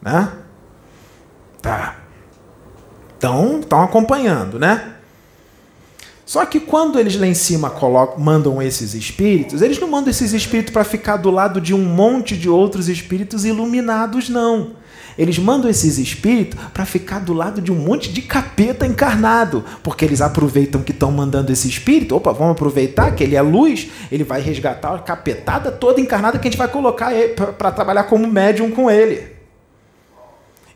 [0.00, 0.32] Né?
[1.60, 1.96] Tá.
[3.24, 4.96] Então, estão acompanhando, né?
[6.26, 10.34] Só que quando eles lá em cima colocam, mandam esses espíritos, eles não mandam esses
[10.34, 14.72] espíritos para ficar do lado de um monte de outros espíritos iluminados, não.
[15.16, 20.04] Eles mandam esses espíritos para ficar do lado de um monte de capeta encarnado, porque
[20.04, 22.14] eles aproveitam que estão mandando esse espírito.
[22.14, 26.46] Opa, vamos aproveitar que ele é luz, ele vai resgatar a capetada toda encarnada que
[26.46, 27.10] a gente vai colocar
[27.56, 29.33] para trabalhar como médium com ele.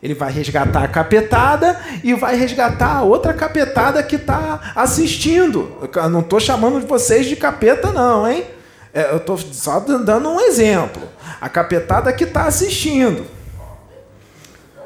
[0.01, 5.71] Ele vai resgatar a capetada e vai resgatar a outra capetada que está assistindo.
[5.93, 8.45] Eu não estou chamando vocês de capeta, não, hein?
[8.93, 11.01] É, eu estou só dando um exemplo.
[11.41, 13.25] A capetada que está assistindo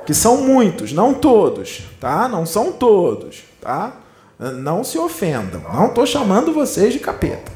[0.06, 2.28] que são muitos, não todos, tá?
[2.28, 3.94] Não são todos, tá?
[4.38, 5.62] Não se ofendam.
[5.74, 7.52] Não estou chamando vocês de capeta.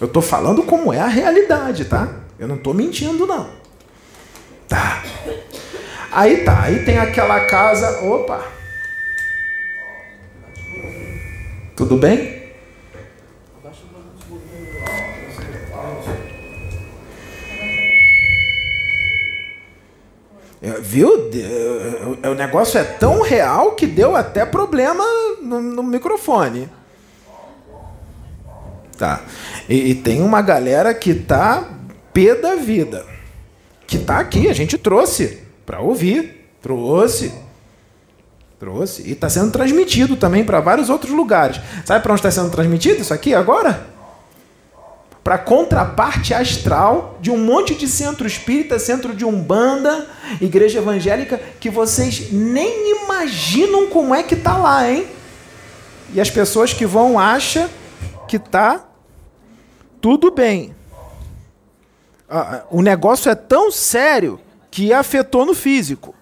[0.00, 2.08] Eu estou falando como é a realidade, tá?
[2.38, 3.50] Eu não estou mentindo, não.
[4.68, 5.02] Tá.
[6.12, 8.04] Aí tá, aí tem aquela casa.
[8.04, 8.46] Opa!
[11.74, 12.42] Tudo bem?
[20.60, 21.30] É, viu?
[22.22, 25.02] É, o negócio é tão real que deu até problema
[25.40, 26.68] no, no microfone.
[28.98, 29.22] Tá.
[29.66, 31.68] E, e, tem uma galera que tá
[32.12, 33.04] pé da vida.
[33.86, 36.48] Que tá aqui, a gente trouxe para ouvir.
[36.60, 37.32] Trouxe.
[38.58, 39.02] Trouxe.
[39.02, 41.60] E está sendo transmitido também para vários outros lugares.
[41.84, 43.92] Sabe para onde está sendo transmitido isso aqui agora?
[45.22, 50.08] para contraparte astral de um monte de centro espírita, centro de umbanda,
[50.40, 55.06] igreja evangélica que vocês nem imaginam como é que tá lá, hein?
[56.12, 57.70] E as pessoas que vão acham
[58.26, 58.84] que tá
[60.00, 60.74] tudo bem.
[62.70, 64.40] O negócio é tão sério
[64.72, 66.14] que afetou no físico.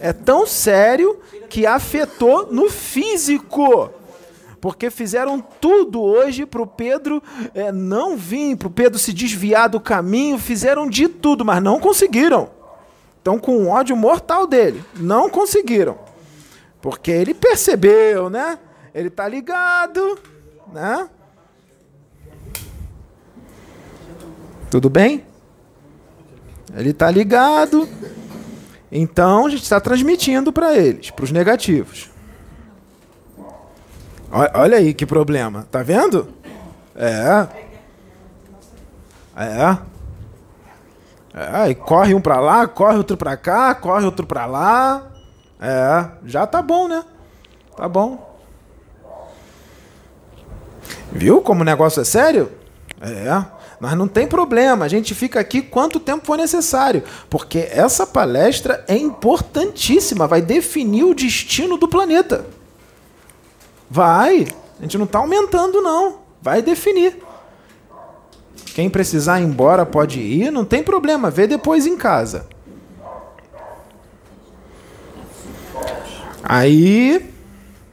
[0.00, 3.90] É tão sério que afetou no físico.
[4.60, 7.22] Porque fizeram tudo hoje para o Pedro
[7.54, 11.78] é, não vir, para o Pedro se desviar do caminho, fizeram de tudo, mas não
[11.78, 12.50] conseguiram.
[13.18, 14.82] Estão com um ódio mortal dele.
[14.96, 15.96] Não conseguiram.
[16.82, 18.58] Porque ele percebeu, né?
[18.92, 20.18] Ele tá ligado,
[20.72, 21.08] né?
[24.68, 25.27] Tudo bem?
[26.74, 27.88] Ele tá ligado.
[28.90, 32.10] Então a gente está transmitindo para eles, para os negativos.
[34.30, 36.28] Olha aí que problema, tá vendo?
[36.94, 37.46] É.
[39.36, 39.78] É.
[41.34, 45.06] É, e corre um para lá, corre outro para cá, corre outro para lá.
[45.60, 47.04] É, já tá bom, né?
[47.76, 48.26] Tá bom.
[51.12, 52.50] Viu como o negócio é sério?
[53.00, 53.57] É.
[53.80, 58.84] Mas não tem problema, a gente fica aqui quanto tempo for necessário, porque essa palestra
[58.88, 62.44] é importantíssima, vai definir o destino do planeta.
[63.88, 67.18] Vai, a gente não está aumentando, não, vai definir.
[68.74, 72.46] Quem precisar ir embora pode ir, não tem problema, vê depois em casa.
[76.42, 77.37] Aí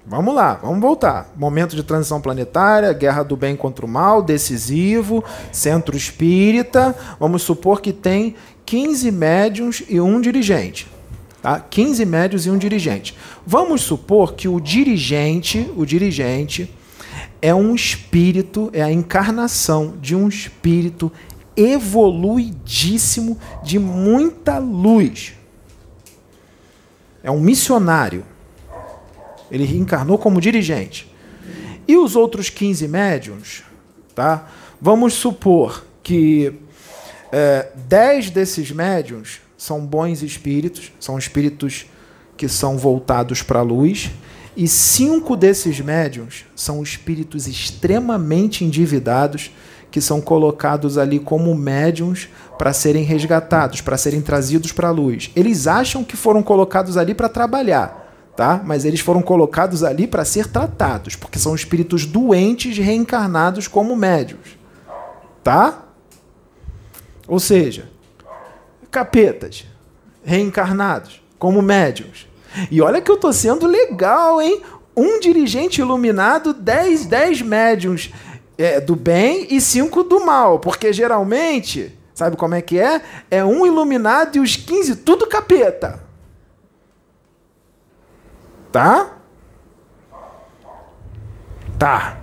[0.07, 1.33] Vamos lá, vamos voltar.
[1.35, 6.95] Momento de transição planetária, guerra do bem contra o mal, decisivo, centro espírita.
[7.19, 8.35] Vamos supor que tem
[8.67, 10.87] 15 médiums e um dirigente.
[11.41, 11.59] Tá?
[11.59, 13.17] 15 médios e um dirigente.
[13.47, 16.71] Vamos supor que o dirigente, o dirigente
[17.41, 21.11] é um espírito, é a encarnação de um espírito
[21.57, 25.33] evoluidíssimo de muita luz.
[27.23, 28.23] É um missionário
[29.51, 31.11] ele reencarnou como dirigente.
[31.87, 33.63] E os outros 15 médiums,
[34.13, 34.47] tá?
[34.81, 36.53] Vamos supor que
[37.31, 41.85] é, 10 desses médiums são bons espíritos, são espíritos
[42.37, 44.11] que são voltados para a luz,
[44.57, 49.51] e cinco desses médiums são espíritos extremamente endividados
[49.91, 55.29] que são colocados ali como médiums para serem resgatados, para serem trazidos para a luz.
[55.35, 58.04] Eles acham que foram colocados ali para trabalhar,
[58.35, 58.61] tá?
[58.63, 64.57] Mas eles foram colocados ali para ser tratados, porque são espíritos doentes reencarnados como médios,
[65.43, 65.85] tá?
[67.27, 67.89] Ou seja,
[68.91, 69.65] capetas
[70.23, 72.27] reencarnados como médios.
[72.71, 74.61] E olha que eu tô sendo legal, hein?
[74.95, 78.13] Um dirigente iluminado, 10, 10 médiums
[78.57, 83.01] é, do bem e cinco do mal, porque geralmente, sabe como é que é?
[83.29, 86.04] É um iluminado e os 15 tudo capeta.
[88.75, 89.07] Tá?
[91.79, 92.17] Tá.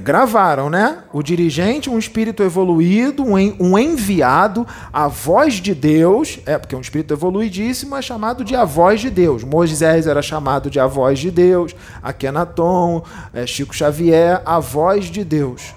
[0.00, 1.02] Gravaram, né?
[1.12, 7.12] O dirigente, um espírito evoluído, um enviado, a voz de Deus, é porque um espírito
[7.12, 9.42] evoluidíssimo é chamado de a voz de Deus.
[9.42, 13.02] Moisés era chamado de a voz de Deus, Akenaton,
[13.34, 15.74] é, Chico Xavier, a voz de Deus.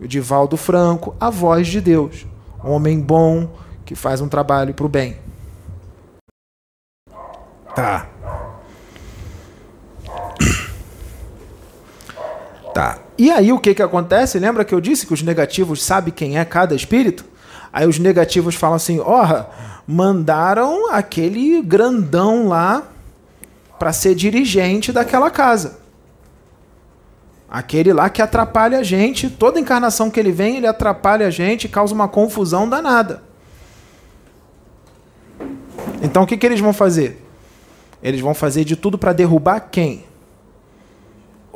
[0.00, 2.24] Divaldo Franco, a voz de Deus.
[2.62, 3.50] Homem bom
[3.84, 5.16] que faz um trabalho para o bem.
[7.74, 8.06] Tá.
[12.78, 13.00] Tá.
[13.18, 14.38] E aí o que, que acontece?
[14.38, 17.24] Lembra que eu disse que os negativos sabem quem é cada espírito?
[17.72, 19.46] Aí os negativos falam assim: ó,
[19.84, 22.84] mandaram aquele grandão lá
[23.80, 25.80] para ser dirigente daquela casa.
[27.50, 31.68] Aquele lá que atrapalha a gente, toda encarnação que ele vem, ele atrapalha a gente,
[31.68, 33.24] causa uma confusão danada.
[36.00, 37.26] Então o que, que eles vão fazer?
[38.00, 40.04] Eles vão fazer de tudo para derrubar quem?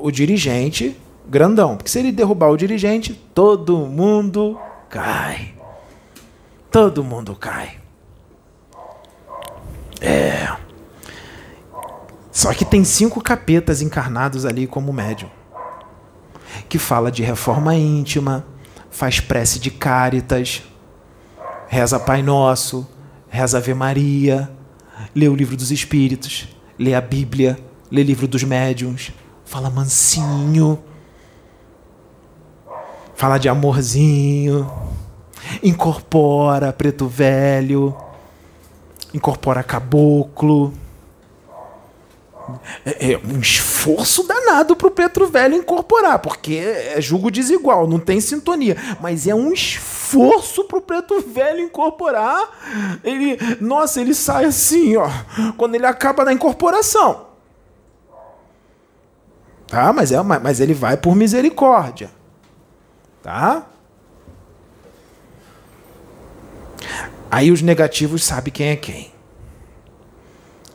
[0.02, 0.96] o dirigente
[1.28, 1.76] grandão.
[1.76, 4.58] Porque se ele derrubar o dirigente, todo mundo
[4.88, 5.54] cai.
[6.70, 7.78] Todo mundo cai.
[10.00, 10.50] É.
[12.30, 15.28] Só que tem cinco capetas encarnados ali como médium.
[16.68, 18.44] Que fala de reforma íntima,
[18.90, 20.62] faz prece de cáritas,
[21.68, 22.86] reza Pai Nosso,
[23.28, 24.50] reza Ave Maria,
[25.14, 26.48] lê o livro dos Espíritos,
[26.78, 27.58] lê a Bíblia,
[27.90, 29.12] lê o livro dos médiuns,
[29.52, 30.82] Fala mansinho.
[33.14, 34.70] Fala de amorzinho.
[35.62, 37.96] Incorpora preto velho.
[39.14, 40.72] Incorpora caboclo.
[42.84, 47.98] É, é um esforço danado para o preto velho incorporar, porque é julgo desigual, não
[47.98, 48.76] tem sintonia.
[49.00, 53.00] Mas é um esforço para o preto velho incorporar.
[53.04, 55.08] Ele, nossa, ele sai assim, ó,
[55.56, 57.26] quando ele acaba da incorporação.
[59.66, 59.92] Tá?
[59.92, 62.10] Mas, é, mas ele vai por misericórdia.
[63.22, 63.66] Tá?
[67.30, 69.12] Aí os negativos sabem quem é quem.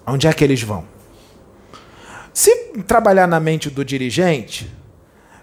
[0.06, 0.86] Onde é que eles vão?
[2.34, 2.56] Se
[2.88, 4.72] trabalhar na mente do dirigente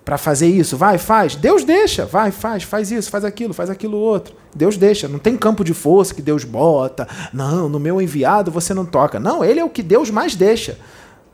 [0.05, 1.36] para fazer isso, vai, faz.
[1.36, 4.34] Deus deixa, vai, faz, faz isso, faz aquilo, faz aquilo outro.
[4.55, 5.07] Deus deixa.
[5.07, 7.07] Não tem campo de força que Deus bota.
[7.32, 9.20] Não, no meu enviado você não toca.
[9.20, 10.78] Não, ele é o que Deus mais deixa.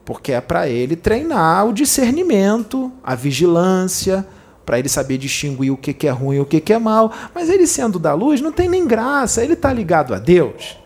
[0.04, 4.26] Porque é para ele treinar o discernimento, a vigilância,
[4.70, 7.12] para ele saber distinguir o que, que é ruim e o que, que é mal.
[7.34, 10.78] Mas ele sendo da luz não tem nem graça, ele está ligado a Deus.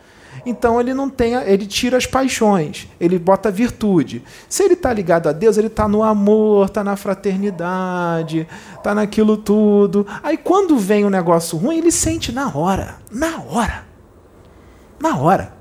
[0.47, 4.25] Então ele não tem, ele tira as paixões, ele bota virtude.
[4.49, 9.37] Se ele está ligado a Deus, ele está no amor, está na fraternidade, está naquilo
[9.37, 10.07] tudo.
[10.23, 13.85] Aí quando vem um negócio ruim, ele sente na hora, na hora,
[14.99, 15.53] na hora.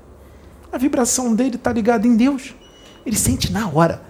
[0.72, 2.54] A vibração dele está ligada em Deus.
[3.04, 4.00] Ele sente na hora.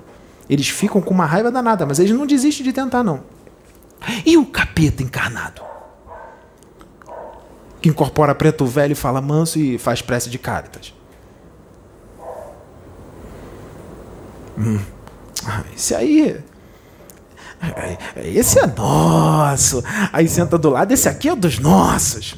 [0.49, 3.35] Eles ficam com uma raiva danada, mas eles não desistem de tentar não.
[4.25, 5.63] E o capeta encarnado?
[7.85, 10.95] que incorpora preto velho fala manso e faz prece de cáritas.
[14.57, 14.81] Hum.
[15.47, 16.43] Ah, esse aí.
[18.17, 19.85] Esse é nosso.
[20.11, 22.37] Aí senta do lado, esse aqui é dos nossos.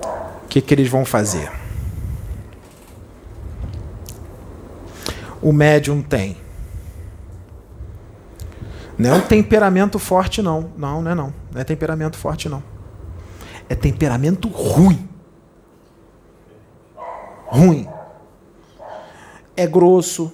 [0.00, 1.52] O que, que eles vão fazer?
[5.42, 6.38] O médium tem.
[9.02, 10.70] Não é um temperamento forte, não.
[10.76, 11.34] Não, não é não.
[11.50, 12.62] Não é temperamento forte, não.
[13.68, 15.08] É temperamento ruim.
[17.46, 17.88] Ruim.
[19.56, 20.32] É grosso,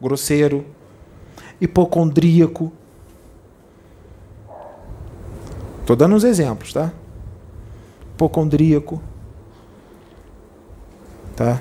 [0.00, 0.64] grosseiro,
[1.60, 2.72] hipocondríaco.
[5.80, 6.92] Estou dando uns exemplos, tá?
[8.14, 9.02] Hipocondríaco.
[11.34, 11.60] Tá?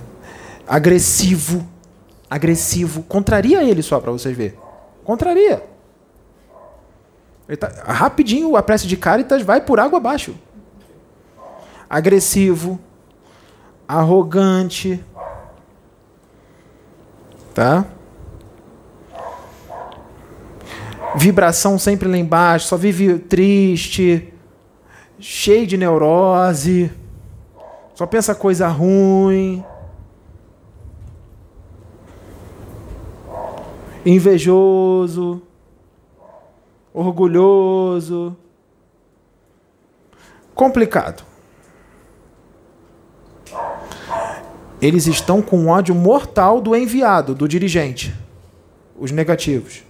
[0.67, 1.67] Agressivo.
[2.29, 3.01] Agressivo.
[3.01, 4.64] Contraria ele só para vocês verem.
[5.05, 5.63] Contraria.
[7.59, 10.35] Tá, rapidinho a prece de Caritas vai por água abaixo.
[11.87, 12.79] Agressivo,
[13.87, 15.01] arrogante,
[17.53, 17.85] tá?
[21.15, 24.33] Vibração sempre lá embaixo, só vive triste,
[25.19, 26.91] cheio de neurose,
[27.93, 29.63] só pensa coisa ruim.
[34.05, 35.41] Invejoso
[36.95, 38.35] orgulhoso.
[40.53, 41.23] Complicado.
[44.81, 48.15] Eles estão com ódio mortal do enviado, do dirigente,
[48.97, 49.83] os negativos.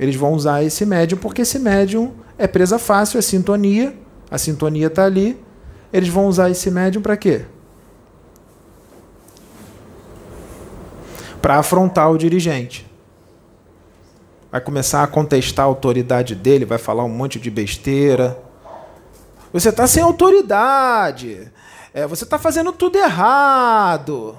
[0.00, 3.94] Eles vão usar esse médium porque esse médium é presa fácil, é sintonia,
[4.30, 5.38] a sintonia está ali.
[5.92, 7.44] Eles vão usar esse médium para quê?
[11.42, 12.90] Para afrontar o dirigente
[14.52, 18.38] vai começar a contestar a autoridade dele, vai falar um monte de besteira.
[19.50, 21.50] Você está sem autoridade.
[21.94, 24.36] É, você está fazendo tudo errado.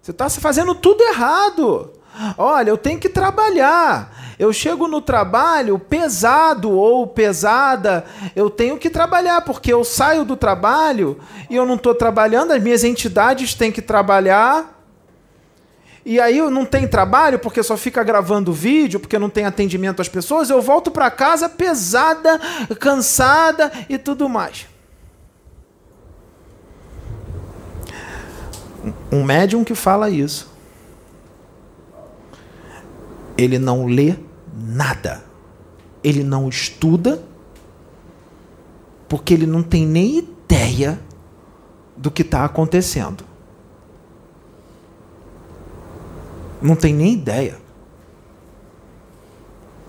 [0.00, 1.94] Você está fazendo tudo errado.
[2.38, 4.36] Olha, eu tenho que trabalhar.
[4.38, 8.04] Eu chego no trabalho pesado ou pesada,
[8.36, 11.18] eu tenho que trabalhar, porque eu saio do trabalho
[11.48, 14.75] e eu não estou trabalhando, as minhas entidades têm que trabalhar
[16.08, 20.08] e aí não tem trabalho porque só fica gravando vídeo, porque não tem atendimento às
[20.08, 22.38] pessoas, eu volto para casa pesada,
[22.78, 24.68] cansada e tudo mais.
[29.10, 30.48] Um médium que fala isso,
[33.36, 34.14] ele não lê
[34.56, 35.24] nada,
[36.04, 37.20] ele não estuda,
[39.08, 41.00] porque ele não tem nem ideia
[41.96, 43.24] do que está acontecendo.
[46.66, 47.56] Não tem nem ideia.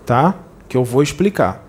[0.06, 0.36] Tá?
[0.68, 1.64] Que eu vou explicar.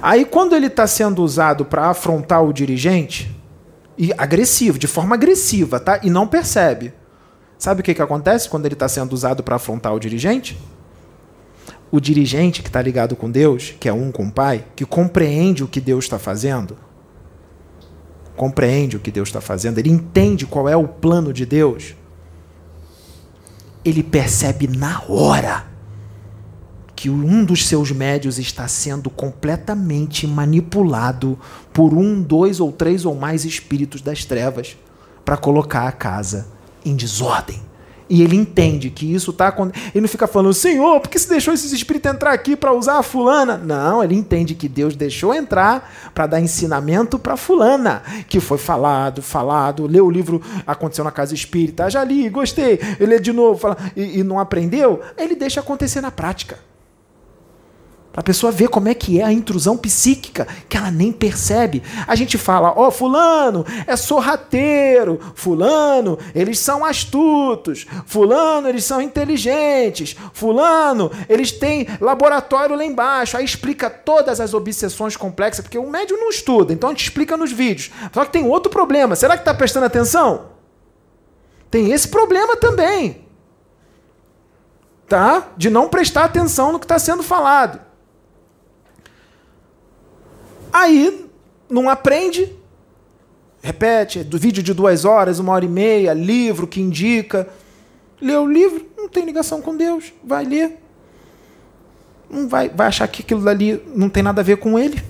[0.00, 3.36] Aí, quando ele está sendo usado para afrontar o dirigente,
[3.98, 6.00] e agressivo, de forma agressiva, tá?
[6.02, 6.94] E não percebe.
[7.58, 10.58] Sabe o que, que acontece quando ele está sendo usado para afrontar o dirigente?
[11.90, 15.62] O dirigente que está ligado com Deus, que é um com o Pai, que compreende
[15.62, 16.78] o que Deus está fazendo,
[18.40, 21.94] compreende o que Deus está fazendo, ele entende qual é o plano de Deus,
[23.84, 25.66] ele percebe na hora
[26.96, 31.38] que um dos seus médios está sendo completamente manipulado
[31.70, 34.74] por um, dois ou três ou mais espíritos das trevas
[35.22, 36.48] para colocar a casa
[36.82, 37.60] em desordem.
[38.10, 39.90] E ele entende que isso está acontecendo.
[39.94, 42.98] Ele não fica falando, Senhor, por que você deixou esses espíritos entrar aqui para usar
[42.98, 43.56] a fulana?
[43.56, 49.22] Não, ele entende que Deus deixou entrar para dar ensinamento para fulana, que foi falado,
[49.22, 53.60] falado, leu o livro Aconteceu na Casa Espírita, já li, gostei, ele lê de novo
[53.60, 56.69] fala, e, e não aprendeu, ele deixa acontecer na prática.
[58.12, 61.80] Para a pessoa ver como é que é a intrusão psíquica, que ela nem percebe.
[62.08, 69.00] A gente fala, ó, oh, fulano é sorrateiro, fulano, eles são astutos, fulano, eles são
[69.00, 73.36] inteligentes, fulano, eles têm laboratório lá embaixo.
[73.36, 77.36] Aí explica todas as obsessões complexas, porque o médium não estuda, então a gente explica
[77.36, 77.92] nos vídeos.
[78.12, 80.46] Só que tem outro problema, será que está prestando atenção?
[81.70, 83.24] Tem esse problema também.
[85.06, 85.48] Tá?
[85.56, 87.89] De não prestar atenção no que está sendo falado.
[90.72, 91.26] Aí
[91.68, 92.52] não aprende,
[93.62, 97.48] repete, do vídeo de duas horas, uma hora e meia, livro que indica.
[98.20, 100.78] Lê o livro, não tem ligação com Deus, vai ler.
[102.28, 105.02] Não vai, vai achar que aquilo dali não tem nada a ver com ele,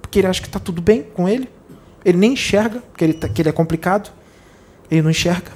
[0.00, 1.48] porque ele acha que está tudo bem com ele.
[2.04, 4.12] Ele nem enxerga, porque ele, tá, que ele é complicado.
[4.88, 5.50] Ele não enxerga.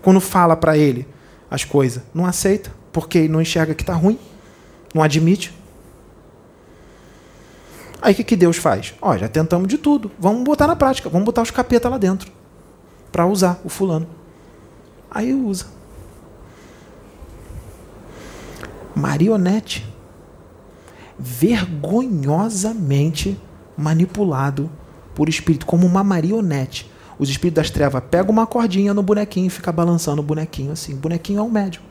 [0.00, 1.06] Quando fala para ele
[1.50, 4.18] as coisas, não aceita, porque ele não enxerga que está ruim,
[4.94, 5.52] não admite.
[8.02, 8.94] Aí o que, que Deus faz?
[9.00, 10.10] Ó, já tentamos de tudo.
[10.18, 11.08] Vamos botar na prática.
[11.08, 12.32] Vamos botar os capeta lá dentro.
[13.12, 14.08] Para usar o fulano.
[15.08, 15.66] Aí usa.
[18.96, 19.86] Marionete.
[21.16, 23.40] Vergonhosamente
[23.76, 24.68] manipulado
[25.14, 26.90] por espírito, como uma marionete.
[27.20, 30.94] Os espíritos das trevas pegam uma cordinha no bonequinho e fica balançando o bonequinho assim.
[30.94, 31.84] O bonequinho é um médium.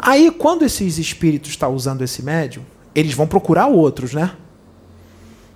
[0.00, 2.64] Aí, quando esses espíritos estão tá usando esse médium,
[2.94, 4.32] eles vão procurar outros, né?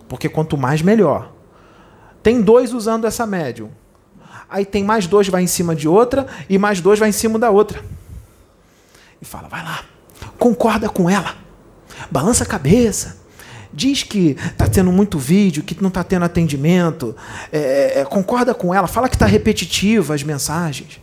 [0.09, 1.33] Porque quanto mais, melhor.
[2.23, 3.71] Tem dois usando essa médium.
[4.49, 7.39] Aí tem mais dois vai em cima de outra e mais dois vai em cima
[7.39, 7.83] da outra.
[9.21, 9.85] E fala, vai lá,
[10.39, 11.35] concorda com ela,
[12.11, 13.17] balança a cabeça,
[13.73, 17.17] diz que está tendo muito vídeo, que não está tendo atendimento,
[17.53, 21.01] é, é, concorda com ela, fala que está repetitiva as mensagens.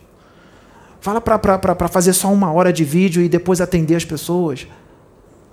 [1.00, 4.66] Fala para fazer só uma hora de vídeo e depois atender as pessoas.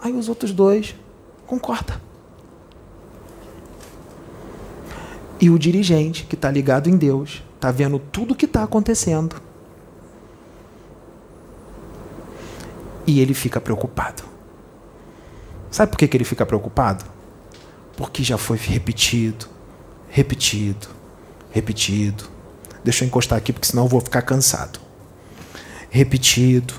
[0.01, 0.95] Aí os outros dois
[1.45, 1.95] concordam.
[5.39, 9.35] E o dirigente, que está ligado em Deus, está vendo tudo o que está acontecendo.
[13.05, 14.23] E ele fica preocupado.
[15.69, 17.05] Sabe por que, que ele fica preocupado?
[17.95, 19.47] Porque já foi repetido,
[20.09, 20.87] repetido,
[21.51, 22.25] repetido.
[22.83, 24.79] Deixa eu encostar aqui, porque senão eu vou ficar cansado.
[25.89, 26.73] Repetido,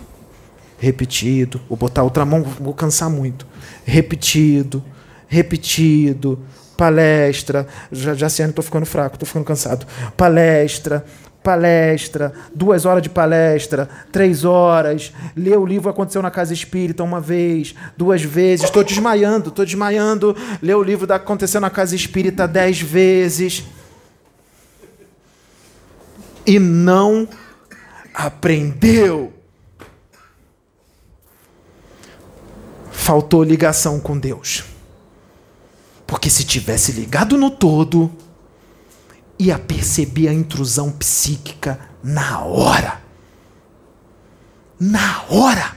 [0.82, 1.60] repetido.
[1.68, 3.46] Vou botar outra mão, vou cansar muito.
[3.84, 4.82] Repetido,
[5.28, 6.40] repetido.
[6.76, 7.68] Palestra.
[7.92, 9.86] Já, já sei, estou ficando fraco, estou ficando cansado.
[10.16, 11.04] Palestra,
[11.40, 17.20] palestra, duas horas de palestra, três horas, ler o livro Aconteceu na Casa Espírita uma
[17.20, 22.48] vez, duas vezes, estou desmaiando, estou desmaiando, ler o livro da Aconteceu na Casa Espírita
[22.48, 23.64] dez vezes.
[26.44, 27.28] E não
[28.12, 29.32] aprendeu.
[33.03, 34.62] Faltou ligação com Deus.
[36.07, 38.11] Porque se tivesse ligado no todo,
[39.36, 43.03] ia perceber a intrusão psíquica na hora.
[44.78, 45.76] Na hora.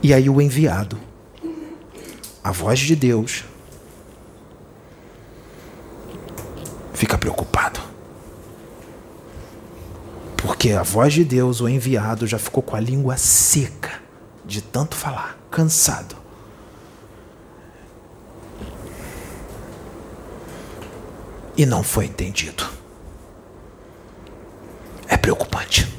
[0.00, 1.00] E aí o enviado,
[2.42, 3.44] a voz de Deus,
[6.92, 7.93] fica preocupado.
[10.44, 13.92] Porque a voz de Deus, o enviado, já ficou com a língua seca
[14.44, 16.14] de tanto falar, cansado.
[21.56, 22.68] E não foi entendido.
[25.08, 25.90] É preocupante.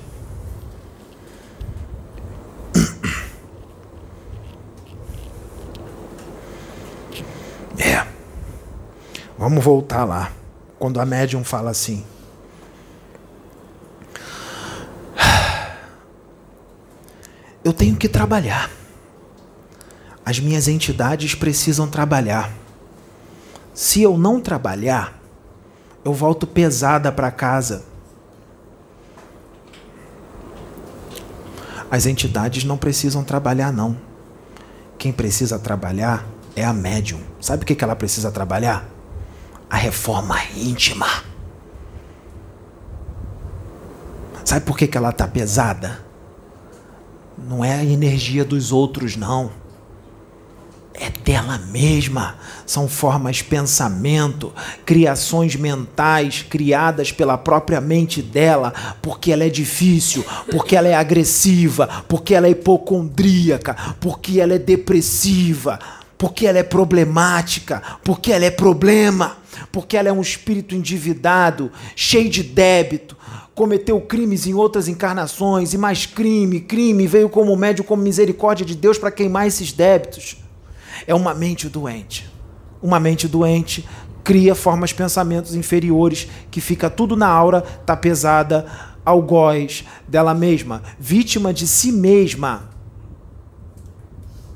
[7.80, 8.06] É.
[9.40, 10.32] Vamos voltar lá.
[10.78, 12.06] Quando a médium fala assim:
[17.66, 18.70] eu tenho que trabalhar.
[20.24, 22.52] As minhas entidades precisam trabalhar.
[23.74, 25.20] Se eu não trabalhar,
[26.04, 27.84] eu volto pesada para casa.
[31.90, 33.98] As entidades não precisam trabalhar, não.
[35.00, 36.24] Quem precisa trabalhar
[36.56, 37.20] é a médium.
[37.42, 38.88] Sabe o que ela precisa trabalhar?
[39.68, 41.08] A reforma íntima.
[44.44, 46.05] Sabe por que ela está pesada?
[47.38, 49.52] Não é a energia dos outros, não.
[50.94, 52.36] É dela mesma.
[52.66, 54.54] São formas de pensamento,
[54.86, 62.04] criações mentais criadas pela própria mente dela, porque ela é difícil, porque ela é agressiva,
[62.08, 65.78] porque ela é hipocondríaca, porque ela é depressiva,
[66.18, 69.38] porque ela é problemática, porque ela é problema.
[69.72, 73.16] porque ela é um espírito endividado, cheio de débito,
[73.56, 78.76] cometeu crimes em outras encarnações, e mais crime, crime, veio como médio, como misericórdia de
[78.76, 80.38] Deus para queimar esses débitos.
[81.08, 82.30] É uma mente doente.
[82.82, 83.88] Uma mente doente
[84.26, 88.66] cria formas, pensamentos inferiores, que fica tudo na aura, tá pesada,
[89.06, 92.70] algoz dela mesma, vítima de si mesma.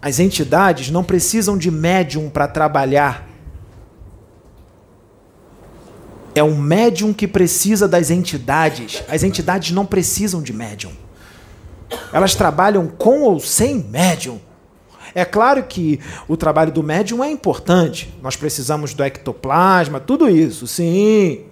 [0.01, 3.28] As entidades não precisam de médium para trabalhar.
[6.39, 9.03] É o médium que precisa das entidades.
[9.09, 10.93] As entidades não precisam de médium.
[12.13, 14.39] Elas trabalham com ou sem médium.
[15.13, 18.17] É claro que o trabalho do médium é importante.
[18.21, 21.43] Nós precisamos do ectoplasma, tudo isso, sim.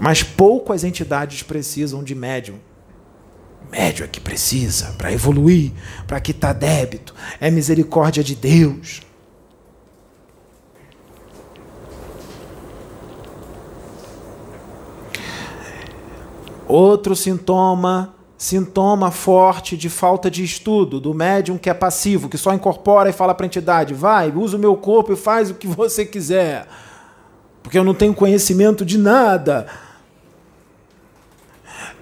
[0.00, 2.56] Mas pouco as entidades precisam de médium.
[3.70, 5.70] Médium é que precisa para evoluir,
[6.06, 7.14] para quitar débito.
[7.38, 9.02] É misericórdia de Deus.
[16.66, 22.52] Outro sintoma, sintoma forte de falta de estudo do médium que é passivo, que só
[22.54, 25.66] incorpora e fala para a entidade: vai, usa o meu corpo e faz o que
[25.66, 26.66] você quiser,
[27.62, 29.66] porque eu não tenho conhecimento de nada.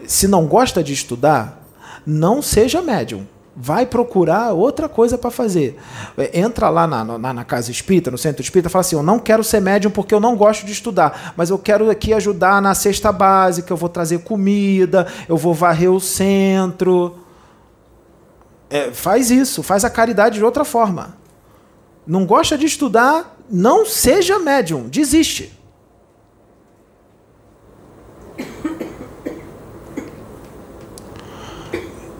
[0.06, 1.64] Se não gosta de estudar,
[2.06, 3.26] não seja médium.
[3.54, 5.78] Vai procurar outra coisa para fazer.
[6.16, 9.18] É, entra lá na, na, na, casa espírita, no centro espírita, fala assim: Eu não
[9.18, 12.74] quero ser médium porque eu não gosto de estudar, mas eu quero aqui ajudar na
[12.74, 17.18] cesta básica, eu vou trazer comida, eu vou varrer o centro.
[18.70, 21.14] É, faz isso, faz a caridade de outra forma.
[22.06, 25.52] Não gosta de estudar, não seja médium, desiste.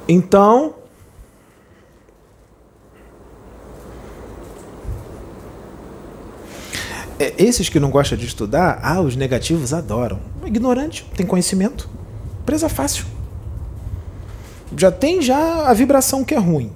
[0.06, 0.74] Então,
[7.22, 10.20] é, esses que não gostam de estudar, ah, os negativos adoram.
[10.44, 11.88] Ignorante, tem conhecimento,
[12.44, 13.04] presa fácil.
[14.76, 16.72] Já tem já a vibração que é ruim.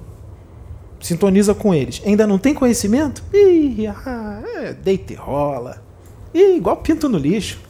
[1.01, 2.03] Sintoniza com eles.
[2.05, 3.23] Ainda não tem conhecimento?
[3.33, 5.83] Ih, ah, é, deita e rola.
[6.35, 7.61] Ih, igual pinto no lixo.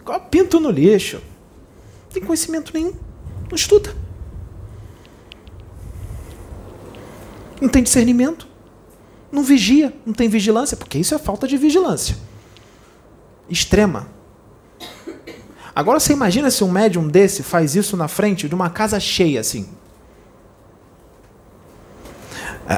[0.00, 1.16] Igual pinto no lixo.
[1.16, 2.92] Não tem conhecimento nenhum.
[3.48, 4.06] Não estuda.
[7.60, 8.46] não tem discernimento,
[9.30, 12.16] não vigia, não tem vigilância, porque isso é falta de vigilância
[13.48, 14.08] extrema.
[15.74, 19.40] Agora você imagina se um médium desse faz isso na frente de uma casa cheia
[19.40, 19.68] assim.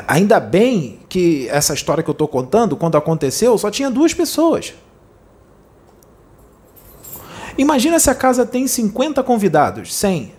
[0.07, 4.74] Ainda bem que essa história que eu estou contando, quando aconteceu, só tinha duas pessoas.
[7.57, 10.34] Imagina se a casa tem 50 convidados, 100,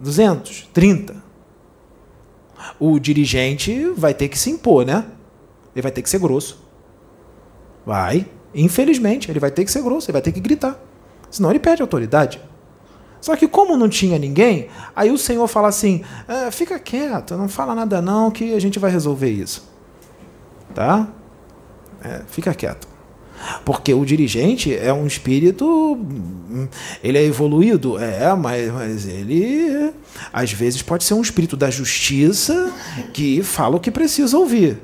[0.00, 1.25] 200, 30
[2.78, 5.04] o dirigente vai ter que se impor, né?
[5.74, 6.64] Ele vai ter que ser grosso.
[7.84, 8.26] Vai.
[8.54, 10.80] Infelizmente, ele vai ter que ser grosso, ele vai ter que gritar.
[11.30, 12.40] Senão ele perde autoridade.
[13.20, 17.48] Só que como não tinha ninguém, aí o Senhor fala assim: ah, fica quieto, não
[17.48, 19.68] fala nada não, que a gente vai resolver isso.
[20.74, 21.08] Tá?
[22.02, 22.86] É, fica quieto.
[23.64, 25.98] Porque o dirigente é um espírito,
[27.02, 29.92] ele é evoluído, é, mas, mas ele
[30.32, 32.72] às vezes pode ser um espírito da justiça
[33.12, 34.78] que fala o que precisa ouvir.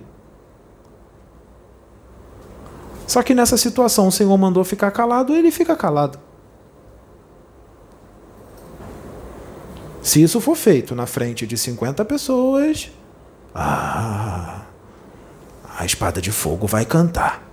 [3.06, 6.18] Só que nessa situação o Senhor mandou ficar calado, ele fica calado.
[10.02, 12.90] Se isso for feito na frente de 50 pessoas,
[13.54, 14.62] ah,
[15.78, 17.51] a espada de fogo vai cantar.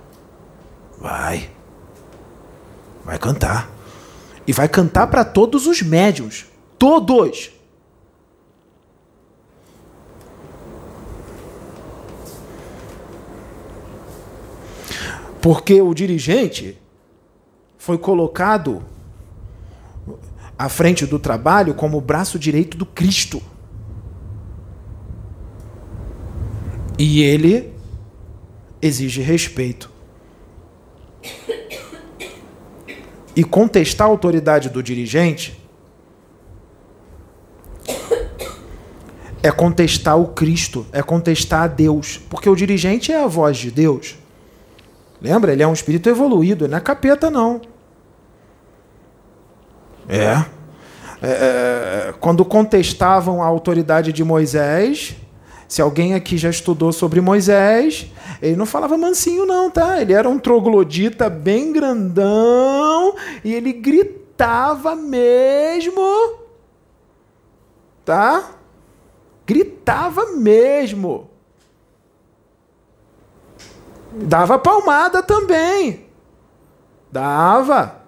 [1.00, 1.50] Vai.
[3.04, 3.70] Vai cantar.
[4.46, 6.46] E vai cantar para todos os médios.
[6.78, 7.50] Todos.
[15.40, 16.78] Porque o dirigente
[17.78, 18.84] foi colocado
[20.58, 23.42] à frente do trabalho como o braço direito do Cristo.
[26.98, 27.72] E ele
[28.82, 29.89] exige respeito.
[33.40, 35.58] E contestar a autoridade do dirigente
[39.42, 43.70] é contestar o Cristo, é contestar a Deus, porque o dirigente é a voz de
[43.70, 44.18] Deus.
[45.22, 45.54] Lembra?
[45.54, 47.62] Ele é um espírito evoluído, não é capeta, não.
[50.06, 50.44] É.
[51.22, 55.16] é, é quando contestavam a autoridade de Moisés,
[55.70, 58.10] se alguém aqui já estudou sobre Moisés,
[58.42, 60.02] ele não falava mansinho, não, tá?
[60.02, 63.14] Ele era um troglodita bem grandão
[63.44, 66.02] e ele gritava mesmo.
[68.04, 68.50] Tá?
[69.46, 71.30] Gritava mesmo.
[74.10, 76.04] Dava palmada também.
[77.12, 77.99] Dava.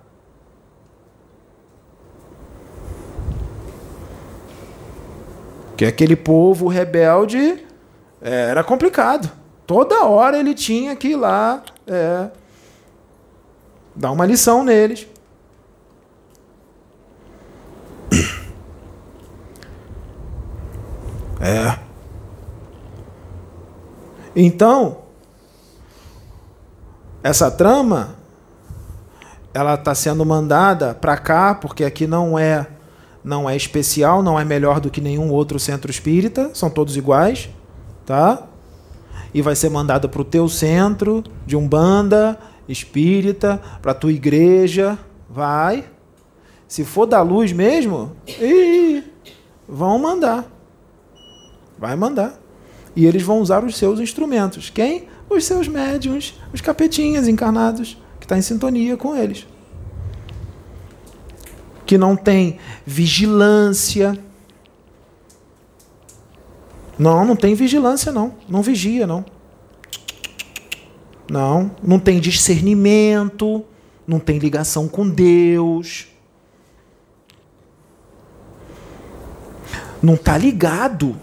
[5.83, 7.59] Que aquele povo rebelde
[8.21, 9.29] é, era complicado.
[9.67, 12.31] Toda hora ele tinha que ir lá é,
[13.93, 15.09] dar uma lição neles.
[21.41, 21.77] É.
[24.37, 24.99] Então,
[27.25, 28.15] essa trama
[29.53, 32.69] ela está sendo mandada para cá porque aqui não é
[33.25, 37.49] não é especial, não é melhor do que nenhum outro centro espírita, são todos iguais,
[38.05, 38.49] tá?
[39.33, 44.99] E vai ser mandada para o teu centro de umbanda espírita, para tua igreja,
[45.29, 45.85] vai.
[46.69, 48.17] Se for da luz mesmo,
[49.69, 50.51] vão mandar.
[51.79, 52.39] Vai mandar.
[52.95, 54.71] E eles vão usar os seus instrumentos.
[54.71, 55.09] Quem?
[55.29, 59.47] Os seus médiums, os capetinhas encarnados, que está em sintonia com eles.
[61.93, 64.19] Que não tem vigilância.
[66.99, 68.35] Não, não tem vigilância, não.
[68.49, 69.23] Não vigia, não.
[71.31, 73.63] Não, não tem discernimento,
[74.07, 76.07] não tem ligação com Deus.
[80.03, 81.15] Não está ligado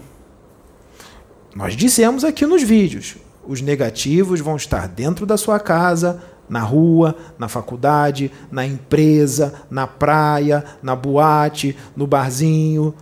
[1.54, 3.16] nós dissemos aqui nos vídeos:
[3.46, 9.86] os negativos vão estar dentro da sua casa, na rua, na faculdade, na empresa, na
[9.86, 12.92] praia, na boate, no barzinho,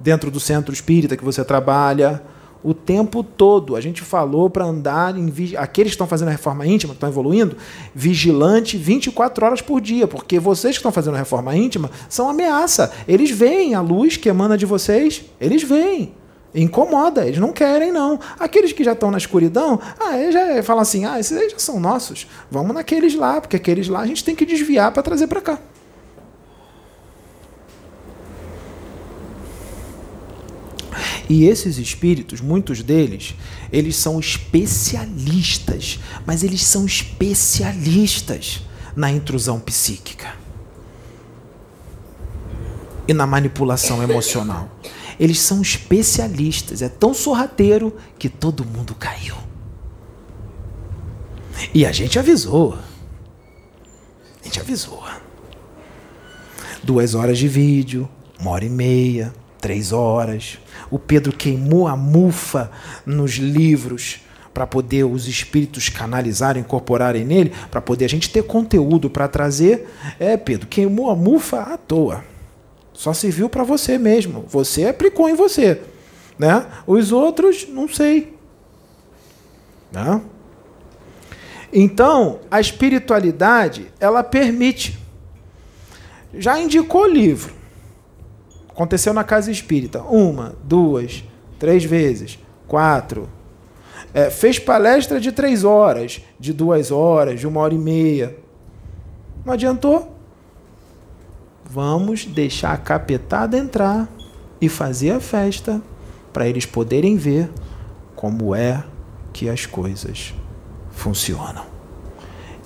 [0.00, 2.20] dentro do centro espírita que você trabalha.
[2.62, 3.74] O tempo todo.
[3.74, 5.32] A gente falou para andar em.
[5.56, 7.56] Aqueles que estão fazendo a reforma íntima, que estão evoluindo,
[7.94, 12.92] vigilante 24 horas por dia, porque vocês que estão fazendo a reforma íntima são ameaça.
[13.08, 16.12] Eles veem a luz que emana de vocês, eles veem.
[16.54, 18.18] Incomoda, eles não querem, não.
[18.38, 21.58] Aqueles que já estão na escuridão, ah, eles já falam assim: ah, esses aí já
[21.58, 22.26] são nossos.
[22.50, 25.58] Vamos naqueles lá, porque aqueles lá a gente tem que desviar para trazer para cá.
[31.28, 33.36] E esses espíritos, muitos deles,
[33.72, 38.62] eles são especialistas, mas eles são especialistas
[38.96, 40.34] na intrusão psíquica
[43.06, 44.68] e na manipulação emocional.
[45.20, 46.80] Eles são especialistas.
[46.80, 49.36] É tão sorrateiro que todo mundo caiu.
[51.74, 52.78] E a gente avisou.
[54.40, 55.04] A gente avisou.
[56.82, 58.08] Duas horas de vídeo,
[58.40, 60.58] uma hora e meia, três horas.
[60.90, 62.72] O Pedro queimou a mufa
[63.04, 64.20] nos livros
[64.54, 69.86] para poder os espíritos canalizarem, incorporarem nele, para poder a gente ter conteúdo para trazer.
[70.18, 72.24] É, Pedro, queimou a mufa à toa.
[73.00, 74.44] Só serviu para você mesmo.
[74.46, 75.80] Você aplicou em você.
[76.38, 76.66] Né?
[76.86, 78.36] Os outros, não sei.
[79.90, 80.20] Né?
[81.72, 84.98] Então, a espiritualidade, ela permite.
[86.34, 87.54] Já indicou livro.
[88.68, 90.02] Aconteceu na casa espírita.
[90.02, 91.24] Uma, duas,
[91.58, 92.38] três vezes,
[92.68, 93.30] quatro.
[94.12, 98.36] É, fez palestra de três horas, de duas horas, de uma hora e meia.
[99.42, 100.19] Não adiantou.
[101.72, 104.08] Vamos deixar a capetada entrar
[104.60, 105.80] e fazer a festa
[106.32, 107.48] para eles poderem ver
[108.16, 108.82] como é
[109.32, 110.34] que as coisas
[110.90, 111.64] funcionam.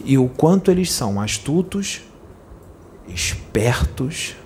[0.02, 2.00] E o quanto eles são astutos,
[3.07, 4.36] espertos,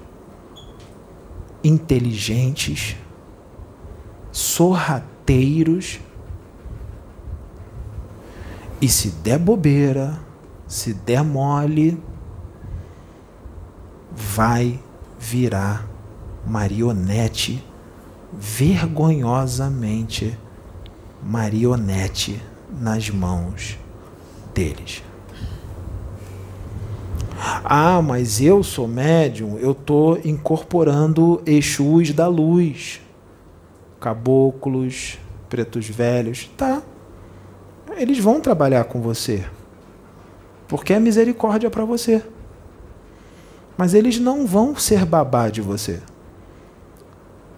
[1.63, 2.97] inteligentes,
[4.33, 6.01] sorrateiros.
[8.81, 10.19] E se der bobeira,
[10.67, 11.97] se der mole,
[14.19, 14.79] vai
[15.19, 15.87] virar
[16.45, 17.65] marionete,
[18.33, 20.37] vergonhosamente
[21.23, 22.43] marionete
[22.81, 23.79] nas mãos
[24.53, 25.05] deles.
[27.65, 33.01] Ah, mas eu sou médium, eu estou incorporando Exus da luz,
[34.01, 35.17] caboclos,
[35.49, 36.51] pretos velhos.
[36.57, 36.83] Tá.
[37.97, 39.45] Eles vão trabalhar com você,
[40.67, 42.25] porque é misericórdia para você.
[43.79, 46.01] Mas eles não vão ser babá de você.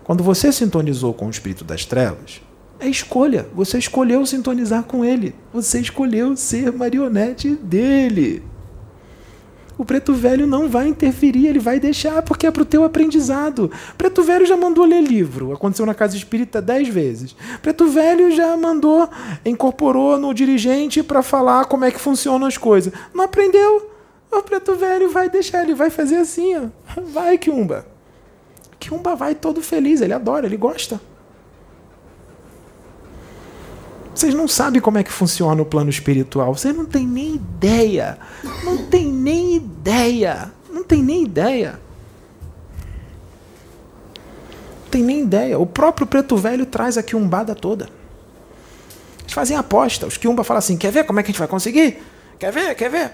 [0.04, 2.42] Quando você sintonizou com o espírito das trevas,
[2.78, 3.46] é escolha.
[3.54, 5.34] Você escolheu sintonizar com ele.
[5.52, 8.42] Você escolheu ser marionete dele.
[9.78, 13.70] O preto velho não vai interferir, ele vai deixar, porque é para o teu aprendizado.
[13.96, 17.34] Preto velho já mandou ler livro, aconteceu na casa espírita dez vezes.
[17.62, 19.08] Preto velho já mandou,
[19.42, 22.92] incorporou no dirigente para falar como é que funcionam as coisas.
[23.14, 23.89] Não aprendeu.
[24.30, 26.68] O preto velho vai deixar, ele vai fazer assim, ó.
[27.12, 27.86] Vai, Kiumba.
[28.78, 31.00] Kiumba vai todo feliz, ele adora, ele gosta.
[34.14, 36.54] Vocês não sabem como é que funciona o plano espiritual.
[36.54, 38.18] Vocês não têm nem ideia.
[38.64, 40.52] Não tem nem ideia.
[40.68, 41.80] Não tem nem ideia.
[44.82, 45.58] Não tem nem ideia.
[45.58, 47.88] O próprio Preto Velho traz aqui um bada toda.
[49.20, 50.06] Eles fazem aposta.
[50.06, 52.02] Os Kiumba falam assim: quer ver como é que a gente vai conseguir?
[52.38, 52.74] Quer ver?
[52.74, 53.12] Quer ver?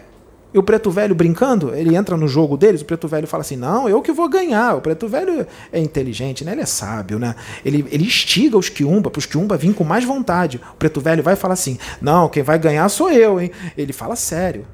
[0.55, 3.57] E o preto velho brincando, ele entra no jogo deles, o preto velho fala assim:
[3.57, 4.77] não, eu que vou ganhar.
[4.77, 6.53] O preto velho é inteligente, né?
[6.53, 7.35] ele é sábio, né?
[7.65, 10.61] Ele, ele instiga os quiumba, para os quiumba virem com mais vontade.
[10.73, 13.51] O preto velho vai falar assim: não, quem vai ganhar sou eu, hein?
[13.77, 14.67] Ele fala sério.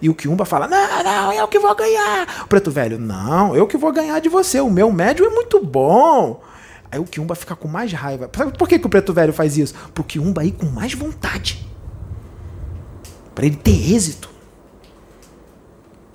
[0.00, 2.44] E o quiumba fala: não, não, eu que vou ganhar.
[2.44, 5.62] O preto velho: não, eu que vou ganhar de você, o meu médio é muito
[5.64, 6.40] bom.
[6.90, 8.30] Aí o quiumba fica com mais raiva.
[8.34, 9.74] Sabe por que, que o preto velho faz isso?
[9.92, 11.66] Para o quiumba ir com mais vontade.
[13.34, 14.35] Para ele ter êxito.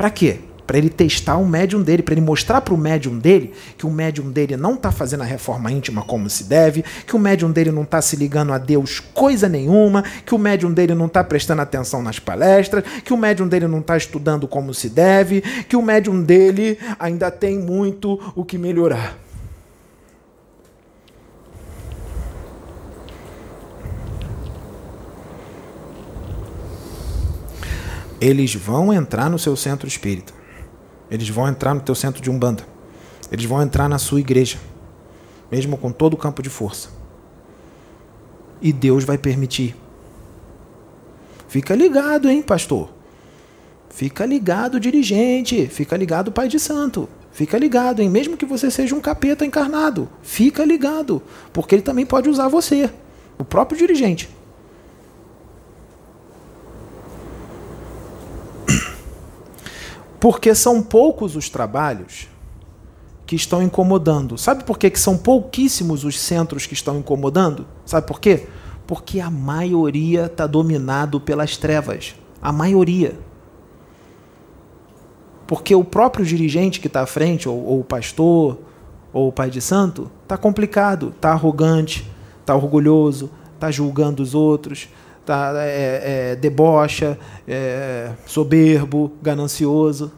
[0.02, 0.40] Para quê?
[0.66, 3.92] Para ele testar o médium dele, para ele mostrar para o médium dele que o
[3.92, 7.72] médium dele não está fazendo a reforma íntima como se deve, que o médium dele
[7.72, 11.62] não está se ligando a Deus coisa nenhuma, que o médium dele não está prestando
[11.62, 15.84] atenção nas palestras, que o médium dele não está estudando como se deve, que o
[15.84, 19.20] médium dele ainda tem muito o que melhorar.
[28.22, 30.32] Eles vão entrar no seu centro espírita.
[31.10, 32.64] Eles vão entrar no teu centro de umbanda.
[33.32, 34.60] Eles vão entrar na sua igreja,
[35.52, 36.90] mesmo com todo o campo de força.
[38.62, 39.76] E Deus vai permitir.
[41.48, 42.90] Fica ligado, hein, pastor?
[43.90, 45.66] Fica ligado, dirigente.
[45.66, 47.10] Fica ligado, pai de santo.
[47.32, 48.10] Fica ligado, hein?
[48.10, 52.90] Mesmo que você seja um capeta encarnado, fica ligado, porque ele também pode usar você,
[53.38, 54.30] o próprio dirigente.
[60.22, 62.28] Porque são poucos os trabalhos
[63.26, 64.38] que estão incomodando.
[64.38, 67.66] Sabe por que, que são pouquíssimos os centros que estão incomodando?
[67.88, 68.46] Sabe por quê?
[68.86, 72.14] Porque a maioria está dominado pelas trevas.
[72.40, 73.18] A maioria.
[75.48, 78.60] Porque o próprio dirigente que está à frente, ou, ou, o pastor,
[79.12, 82.08] ou o pai de santo, está complicado, está arrogante,
[82.42, 84.88] está orgulhoso, está julgando os outros,
[85.26, 87.18] tá, é, é, debocha,
[87.48, 90.12] é, soberbo, ganancioso.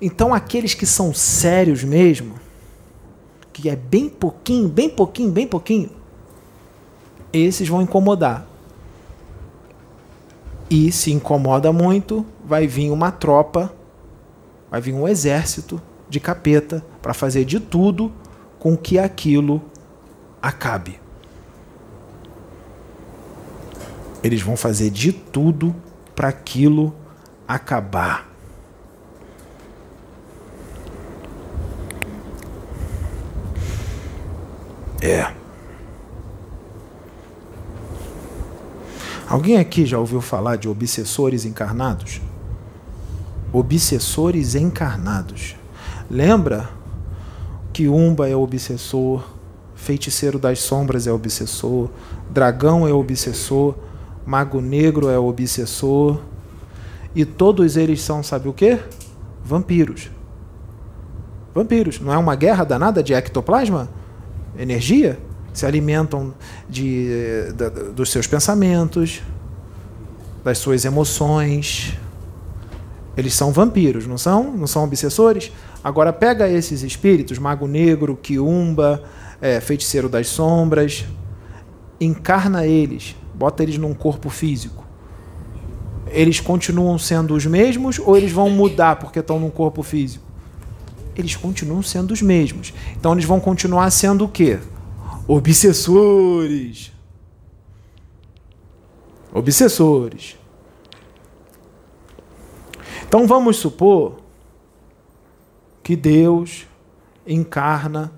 [0.00, 2.34] Então aqueles que são sérios mesmo,
[3.52, 5.90] que é bem pouquinho, bem pouquinho, bem pouquinho,
[7.32, 8.46] esses vão incomodar.
[10.70, 13.72] E se incomoda muito, vai vir uma tropa,
[14.70, 18.12] vai vir um exército de capeta para fazer de tudo
[18.58, 19.62] com que aquilo
[20.42, 21.00] acabe.
[24.22, 25.74] Eles vão fazer de tudo
[26.14, 26.94] para aquilo
[27.46, 28.28] acabar.
[35.00, 35.32] É.
[39.28, 42.20] Alguém aqui já ouviu falar de obsessores encarnados?
[43.52, 45.54] Obsessores encarnados.
[46.10, 46.70] Lembra
[47.72, 49.22] que Umba é obsessor,
[49.76, 51.88] feiticeiro das sombras é obsessor,
[52.30, 53.74] dragão é obsessor,
[54.28, 56.20] Mago Negro é o obsessor.
[57.14, 58.78] E todos eles são, sabe o quê?
[59.42, 60.10] Vampiros.
[61.54, 61.98] Vampiros.
[61.98, 63.88] Não é uma guerra danada de ectoplasma?
[64.58, 65.18] Energia?
[65.54, 66.34] Se alimentam
[66.68, 67.08] de,
[67.96, 69.22] dos seus pensamentos,
[70.44, 71.98] das suas emoções.
[73.16, 74.52] Eles são vampiros, não são?
[74.54, 75.50] Não são obsessores?
[75.82, 79.02] Agora pega esses espíritos, Mago Negro, Quiumba,
[79.40, 81.06] é, Feiticeiro das Sombras,
[81.98, 84.84] encarna eles bota eles num corpo físico,
[86.10, 90.24] eles continuam sendo os mesmos ou eles vão mudar porque estão num corpo físico?
[91.14, 92.72] Eles continuam sendo os mesmos.
[92.96, 94.58] Então eles vão continuar sendo o quê?
[95.26, 96.92] Obsessores.
[99.32, 100.36] Obsessores.
[103.06, 104.16] Então vamos supor
[105.82, 106.66] que Deus
[107.26, 108.12] encarna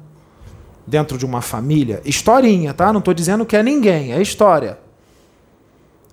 [0.86, 2.00] dentro de uma família.
[2.04, 2.92] Historinha, tá?
[2.92, 4.78] Não estou dizendo que é ninguém, é história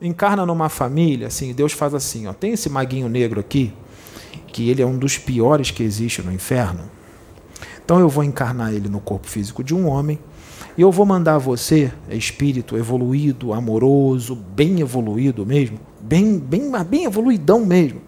[0.02, 3.74] encarna numa família, assim, Deus faz assim, ó, tem esse maguinho negro aqui,
[4.48, 6.82] que ele é um dos piores que existe no inferno.
[7.84, 10.20] Então eu vou encarnar ele no corpo físico de um homem,
[10.78, 17.66] e eu vou mandar você, espírito evoluído, amoroso, bem evoluído mesmo, bem, bem, bem evoluidão
[17.66, 18.02] mesmo.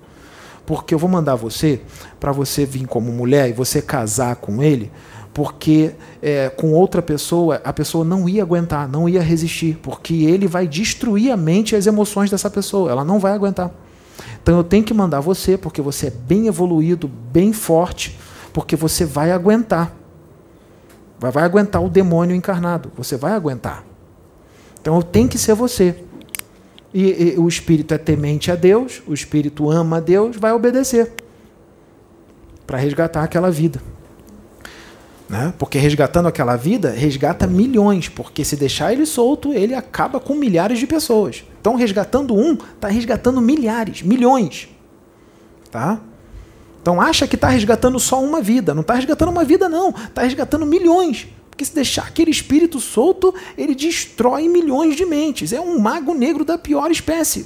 [0.67, 1.81] Porque eu vou mandar você
[2.19, 4.91] para você vir como mulher e você casar com ele
[5.39, 10.47] porque é, com outra pessoa a pessoa não ia aguentar, não ia resistir, porque ele
[10.47, 13.71] vai destruir a mente e as emoções dessa pessoa, ela não vai aguentar.
[14.43, 18.19] Então eu tenho que mandar você, porque você é bem evoluído, bem forte,
[18.51, 19.95] porque você vai aguentar.
[21.17, 23.85] Vai, vai aguentar o demônio encarnado, você vai aguentar.
[24.81, 26.03] Então Então tem que ser você.
[26.93, 31.13] E, e, o espírito é temente a Deus, o espírito ama a Deus, vai obedecer
[32.67, 33.81] para resgatar aquela vida.
[35.30, 35.53] Né?
[35.59, 40.80] Porque resgatando aquela vida, resgata milhões, porque se deixar ele solto, ele acaba com milhares
[40.80, 41.43] de pessoas.
[41.61, 44.67] Então, resgatando um, está resgatando milhares, milhões.
[45.69, 46.01] Tá?
[46.82, 48.73] Então, acha que está resgatando só uma vida.
[48.73, 49.89] Não está resgatando uma vida, não.
[49.89, 51.27] Está resgatando milhões.
[51.51, 55.53] Porque se deixar aquele espírito solto, ele destrói milhões de mentes.
[55.53, 57.45] É um mago negro da pior espécie.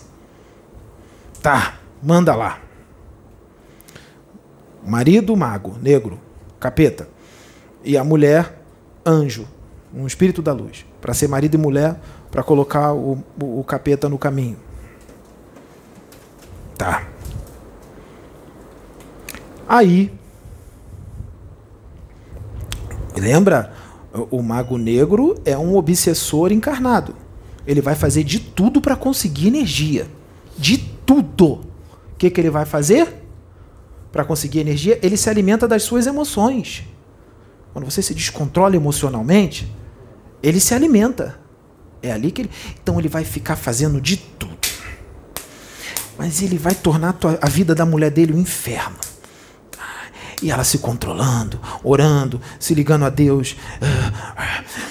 [1.42, 2.60] Tá, manda lá.
[4.86, 6.18] Marido, mago, negro,
[6.60, 7.13] capeta
[7.84, 8.62] e a mulher
[9.06, 9.48] anjo,
[9.94, 12.00] um espírito da luz, para ser marido e mulher,
[12.32, 14.58] para colocar o, o, o, capeta no caminho.
[16.78, 17.08] Tá.
[19.68, 20.12] Aí,
[23.16, 23.74] lembra?
[24.30, 27.16] O mago negro é um obsessor encarnado.
[27.66, 30.08] Ele vai fazer de tudo para conseguir energia.
[30.58, 31.54] De tudo.
[31.54, 33.22] O que, que ele vai fazer?
[34.12, 36.84] Para conseguir energia, ele se alimenta das suas emoções.
[37.74, 39.70] Quando você se descontrola emocionalmente,
[40.42, 41.40] ele se alimenta.
[42.02, 42.52] É ali que ele.
[42.82, 44.54] Então ele vai ficar fazendo de tudo.
[46.18, 48.98] Mas ele vai tornar a vida da mulher dele um inferno.
[50.42, 53.56] E ela se controlando, orando, se ligando a Deus.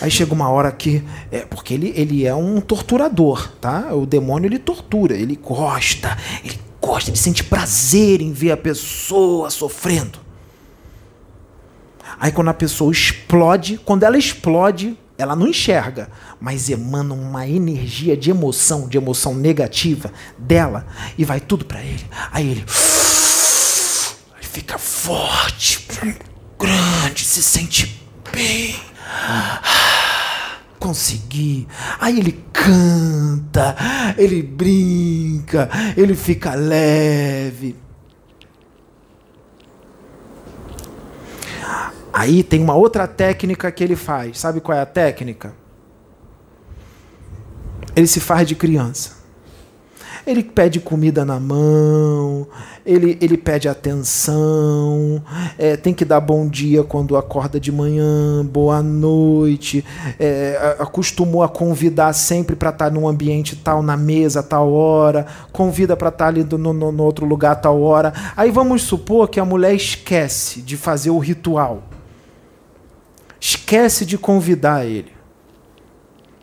[0.01, 1.05] Aí chega uma hora que.
[1.31, 3.95] É, porque ele, ele é um torturador, tá?
[3.95, 9.51] O demônio ele tortura, ele gosta, ele gosta, ele sente prazer em ver a pessoa
[9.51, 10.22] sofrendo.
[12.19, 16.11] Aí quando a pessoa explode, quando ela explode, ela não enxerga,
[16.41, 20.87] mas emana uma energia de emoção, de emoção negativa dela
[21.17, 22.05] e vai tudo para ele.
[22.33, 22.65] Aí ele
[24.41, 25.87] fica forte,
[26.59, 28.03] grande, se sente
[28.33, 28.77] bem.
[30.79, 31.69] Consegui.
[32.01, 33.77] Aí ele canta,
[34.19, 37.77] ele brinca, ele fica leve.
[42.13, 44.39] Aí tem uma outra técnica que ele faz.
[44.39, 45.55] Sabe qual é a técnica?
[47.97, 49.23] Ele se faz de criança.
[50.25, 52.47] Ele pede comida na mão,
[52.87, 55.21] ele, ele pede atenção,
[55.59, 59.85] é, tem que dar bom dia quando acorda de manhã, boa noite,
[60.21, 65.27] é, acostumou a convidar sempre para estar tá num ambiente tal, na mesa, tal hora,
[65.51, 68.13] convida para estar tá ali no, no, no outro lugar, tal hora.
[68.37, 71.83] Aí vamos supor que a mulher esquece de fazer o ritual
[73.43, 75.13] esquece de convidar ele,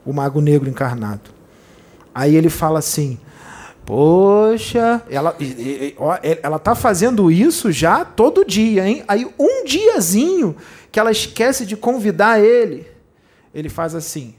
[0.06, 1.32] o mago negro encarnado.
[2.14, 3.18] Aí ele fala assim:
[3.86, 5.34] Poxa, ela,
[6.44, 9.06] ela tá fazendo isso já todo dia, hein?
[9.08, 10.58] Aí um diazinho
[10.92, 12.86] que ela esquece de convidar ele,
[13.56, 14.36] ele faz assim: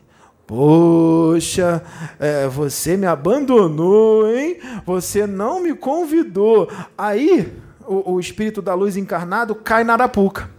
[0.47, 1.83] Poxa,
[2.19, 4.59] é, você me abandonou, hein?
[4.85, 6.69] Você não me convidou.
[6.99, 7.51] Aí
[7.87, 10.51] o, o espírito da luz encarnado cai na arapuca.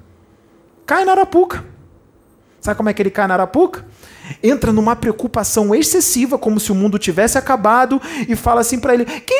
[0.84, 1.71] Cai na arapuca.
[2.62, 3.84] Sabe como é que ele cai na arapuca?
[4.42, 8.00] Entra numa preocupação excessiva, como se o mundo tivesse acabado,
[8.30, 9.34] e fala assim para ele: Que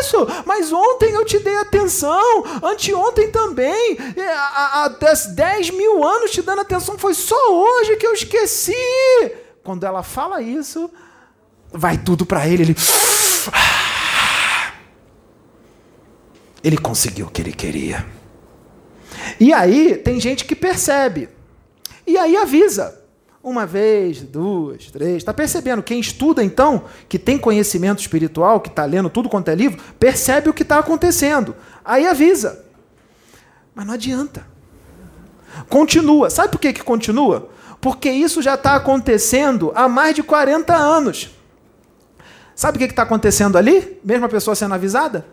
[0.00, 0.26] isso?
[0.44, 6.98] Mas ontem eu te dei atenção, anteontem também, há 10 mil anos te dando atenção,
[6.98, 8.74] foi só hoje que eu esqueci.
[9.62, 10.90] Quando ela fala isso,
[11.72, 12.76] vai tudo para ele, ele.
[16.62, 18.06] Ele conseguiu o que ele queria.
[19.38, 21.28] E aí, tem gente que percebe.
[22.06, 23.02] E aí avisa.
[23.42, 25.18] Uma vez, duas, três.
[25.18, 25.82] Está percebendo?
[25.82, 30.48] Quem estuda, então, que tem conhecimento espiritual, que está lendo tudo quanto é livro, percebe
[30.48, 31.54] o que está acontecendo.
[31.84, 32.64] Aí avisa.
[33.74, 34.46] Mas não adianta.
[35.68, 36.30] Continua.
[36.30, 37.50] Sabe por que, que continua?
[37.80, 41.30] Porque isso já está acontecendo há mais de 40 anos.
[42.54, 43.98] Sabe o que está acontecendo ali?
[44.02, 45.26] Mesmo a pessoa sendo avisada?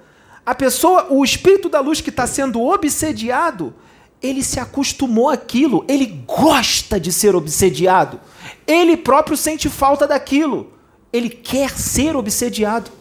[0.46, 3.74] A pessoa, o espírito da luz que está sendo obsediado,
[4.22, 8.20] ele se acostumou àquilo, ele gosta de ser obsediado.
[8.68, 10.72] Ele próprio sente falta daquilo.
[11.12, 12.92] Ele quer ser obsediado.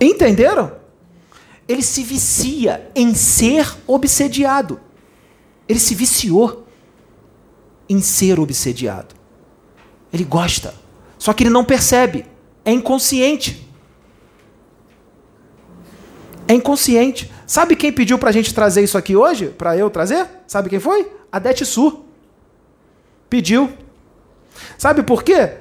[0.00, 0.72] Entenderam?
[1.68, 4.80] Ele se vicia em ser obsediado.
[5.68, 6.66] Ele se viciou
[7.88, 9.14] em ser obsediado.
[10.12, 10.74] Ele gosta.
[11.16, 12.26] Só que ele não percebe.
[12.64, 13.68] É inconsciente.
[16.48, 17.30] É inconsciente.
[17.52, 19.48] Sabe quem pediu para a gente trazer isso aqui hoje?
[19.48, 20.26] Para eu trazer?
[20.46, 21.12] Sabe quem foi?
[21.30, 22.02] A Sur.
[23.28, 23.70] Pediu.
[24.78, 25.58] Sabe por quê?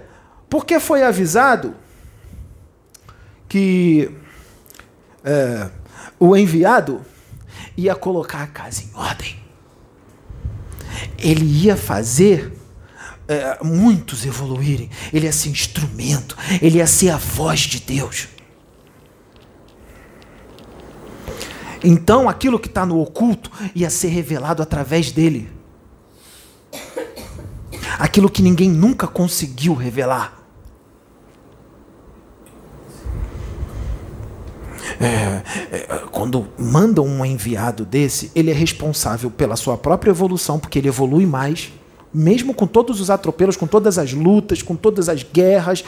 [0.49, 1.75] Porque foi avisado
[3.49, 4.09] que
[5.21, 5.69] é,
[6.17, 7.05] o enviado
[7.75, 9.37] ia colocar a casa em ordem.
[11.17, 12.53] Ele ia fazer
[13.27, 14.89] é, muitos evoluírem.
[15.11, 18.29] Ele ia ser instrumento, ele ia ser a voz de Deus.
[21.83, 25.49] Então aquilo que está no oculto ia ser revelado através dele.
[27.97, 30.39] Aquilo que ninguém nunca conseguiu revelar.
[34.99, 35.79] É, é,
[36.11, 41.25] quando manda um enviado desse, ele é responsável pela sua própria evolução, porque ele evolui
[41.25, 41.71] mais
[42.13, 45.83] mesmo com todos os atropelos, com todas as lutas, com todas as guerras,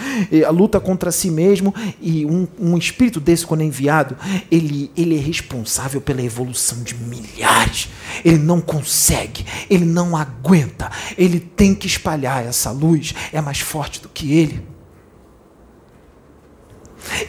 [0.46, 4.16] a luta contra si mesmo, e um, um espírito desse, quando é enviado,
[4.50, 7.90] ele, ele é responsável pela evolução de milhares.
[8.24, 14.02] Ele não consegue, ele não aguenta, ele tem que espalhar essa luz, é mais forte
[14.02, 14.66] do que ele.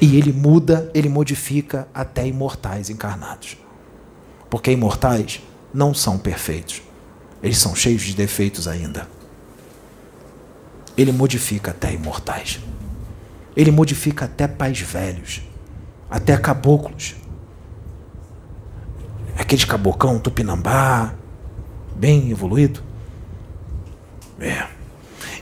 [0.01, 3.57] E ele muda, ele modifica até imortais encarnados.
[4.49, 5.41] Porque imortais
[5.73, 6.81] não são perfeitos
[7.45, 9.07] eles são cheios de defeitos ainda.
[10.97, 12.59] Ele modifica até imortais.
[13.55, 15.43] Ele modifica até pais velhos,
[16.11, 17.15] até caboclos.
[19.37, 21.13] Aqueles cabocão tupinambá,
[21.95, 22.83] bem evoluído.
[24.41, 24.67] É.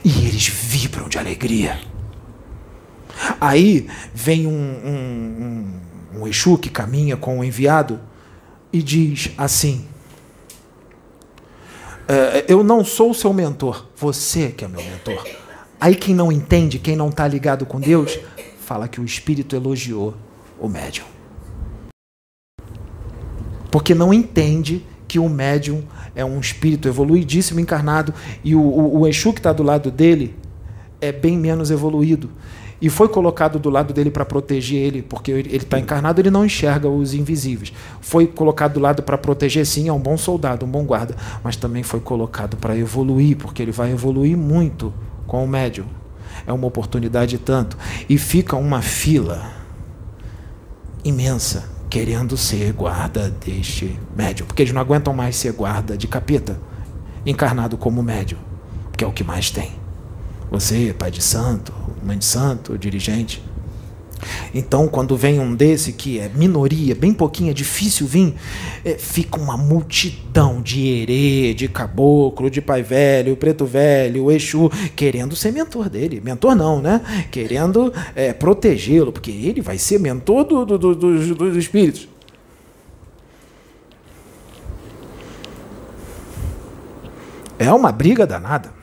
[0.04, 1.78] E eles vibram de alegria.
[3.40, 5.78] Aí vem um, um,
[6.16, 8.00] um, um Exu que caminha com o enviado
[8.72, 9.86] e diz assim:
[12.48, 15.26] eu não sou o seu mentor, você que é meu mentor.
[15.80, 18.18] Aí quem não entende, quem não está ligado com Deus,
[18.60, 20.14] fala que o Espírito elogiou
[20.58, 21.06] o médium.
[23.70, 25.82] Porque não entende que o médium
[26.14, 30.34] é um espírito evoluidíssimo encarnado e o, o, o Exu que está do lado dele
[31.00, 32.30] é bem menos evoluído
[32.82, 36.44] e foi colocado do lado dele para proteger ele, porque ele está encarnado, ele não
[36.44, 37.72] enxerga os invisíveis.
[38.00, 41.14] Foi colocado do lado para proteger, sim, é um bom soldado, um bom guarda,
[41.44, 44.92] mas também foi colocado para evoluir, porque ele vai evoluir muito
[45.28, 45.86] com o médium.
[46.44, 47.78] É uma oportunidade tanto.
[48.08, 49.52] E fica uma fila
[51.04, 56.58] imensa querendo ser guarda deste médium, porque eles não aguentam mais ser guarda de capeta,
[57.24, 58.38] encarnado como médium,
[58.96, 59.81] que é o que mais tem.
[60.52, 61.72] Você, pai de santo,
[62.04, 63.42] mãe de santo, dirigente.
[64.54, 68.34] Então, quando vem um desse que é minoria, bem pouquinho, é difícil vir,
[68.84, 75.34] é, fica uma multidão de herê, de caboclo, de pai velho, preto velho, Exu, querendo
[75.34, 76.20] ser mentor dele.
[76.22, 77.00] Mentor não, né?
[77.30, 82.06] Querendo é, protegê-lo, porque ele vai ser mentor do, do, do, dos, dos espíritos.
[87.58, 88.81] É uma briga danada.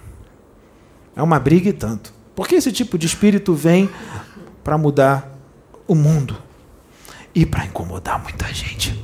[1.19, 2.13] É uma briga e tanto.
[2.33, 3.89] Porque esse tipo de espírito vem
[4.63, 5.37] para mudar
[5.85, 6.37] o mundo
[7.35, 8.97] e para incomodar muita gente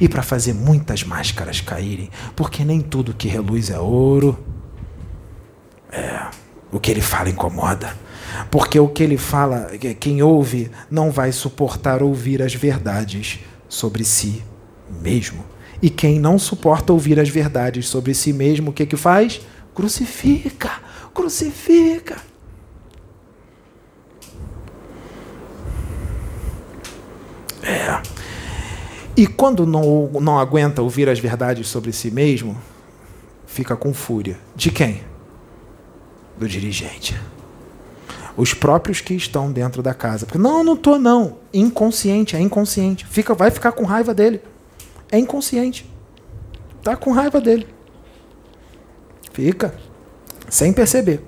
[0.00, 4.38] e para fazer muitas máscaras caírem, porque nem tudo que reluz é ouro.
[5.90, 6.28] É,
[6.70, 7.96] o que ele fala incomoda.
[8.48, 14.44] Porque o que ele fala, quem ouve não vai suportar ouvir as verdades sobre si
[15.02, 15.44] mesmo.
[15.82, 19.40] E quem não suporta ouvir as verdades sobre si mesmo, o que que faz?
[19.74, 22.16] Crucifica crucifica.
[27.62, 28.02] É.
[29.16, 32.56] E quando não, não aguenta ouvir as verdades sobre si mesmo,
[33.46, 34.38] fica com fúria.
[34.56, 35.02] De quem?
[36.38, 37.20] Do dirigente.
[38.36, 40.24] Os próprios que estão dentro da casa.
[40.24, 41.38] Porque, não, não tô não.
[41.52, 43.04] Inconsciente, é inconsciente.
[43.06, 44.40] Fica, vai ficar com raiva dele.
[45.12, 45.90] É inconsciente.
[46.82, 47.66] Tá com raiva dele.
[49.32, 49.74] Fica
[50.50, 51.24] sem perceber.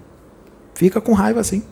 [0.75, 1.63] Fica com raiva assim.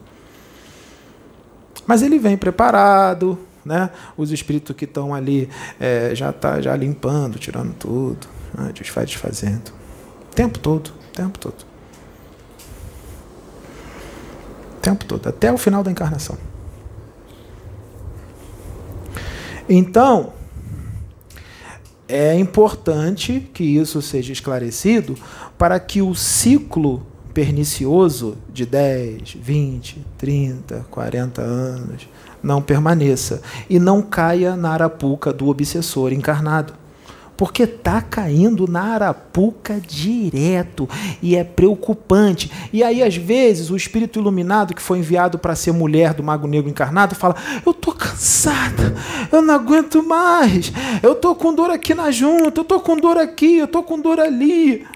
[1.87, 3.91] Mas ele vem preparado, né?
[4.17, 5.49] Os espíritos que estão ali
[5.79, 8.71] é, já tá já limpando, tirando tudo, né?
[8.73, 9.73] desfaz desfazendo.
[10.31, 11.67] O tempo todo, o tempo todo.
[14.77, 16.39] O tempo todo, até o final da encarnação.
[19.69, 20.33] Então,
[22.09, 25.17] é importante que isso seja esclarecido
[25.57, 32.09] para que o ciclo pernicioso de 10, 20, 30, 40 anos
[32.43, 36.75] não permaneça e não caia na arapuca do obsessor encarnado.
[37.37, 40.87] Porque está caindo na arapuca direto
[41.23, 42.53] e é preocupante.
[42.71, 46.47] E aí, às vezes, o espírito iluminado que foi enviado para ser mulher do Mago
[46.47, 47.35] Negro encarnado fala:
[47.65, 48.95] Eu estou cansada,
[49.33, 50.71] eu não aguento mais,
[51.03, 53.99] eu estou com dor aqui na junta, eu estou com dor aqui, eu estou com
[53.99, 54.87] dor ali.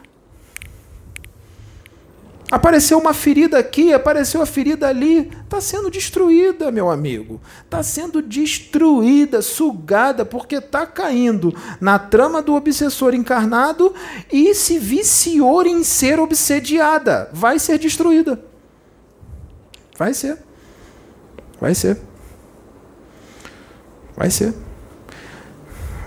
[2.55, 5.29] Apareceu uma ferida aqui, apareceu a ferida ali.
[5.43, 7.41] Está sendo destruída, meu amigo.
[7.65, 13.93] Está sendo destruída, sugada, porque está caindo na trama do obsessor encarnado
[14.33, 17.29] e se viciou em ser obsediada.
[17.33, 18.41] Vai ser destruída.
[19.99, 20.39] Vai ser.
[21.61, 22.01] Vai ser.
[24.17, 24.55] Vai ser.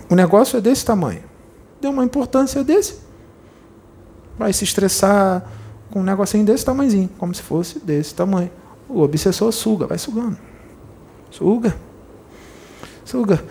[0.09, 1.25] O negócio é desse tamanho.
[1.81, 3.01] Deu uma importância desse.
[4.39, 5.56] Vai se estressar
[5.97, 8.51] com um negocinho desse tamanhozinho, como se fosse desse tamanho.
[8.87, 10.37] O obsessor suga, vai sugando.
[11.31, 11.75] Suga.
[13.03, 13.43] Suga.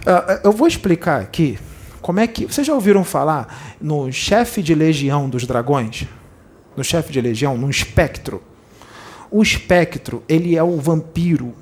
[0.00, 1.56] Uh, eu vou explicar aqui
[2.02, 2.46] como é que.
[2.46, 6.06] Vocês já ouviram falar no chefe de legião dos dragões?
[6.76, 8.42] No chefe de legião, no espectro.
[9.30, 11.54] O espectro, ele é o vampiro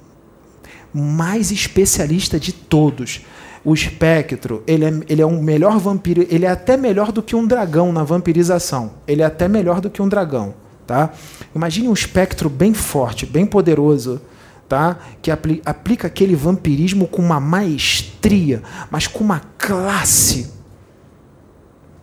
[0.94, 3.20] mais especialista de todos.
[3.64, 7.36] O espectro, ele é, ele é um melhor vampiro, ele é até melhor do que
[7.36, 8.94] um dragão na vampirização.
[9.06, 11.10] Ele é até melhor do que um dragão, tá?
[11.54, 14.20] Imagine um espectro bem forte, bem poderoso,
[14.68, 14.98] tá?
[15.20, 20.52] Que apli aplica aquele vampirismo com uma maestria, mas com uma classe,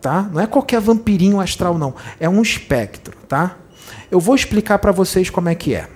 [0.00, 0.30] tá?
[0.32, 3.56] Não é qualquer vampirinho astral não, é um espectro, tá?
[4.10, 5.88] Eu vou explicar para vocês como é que é.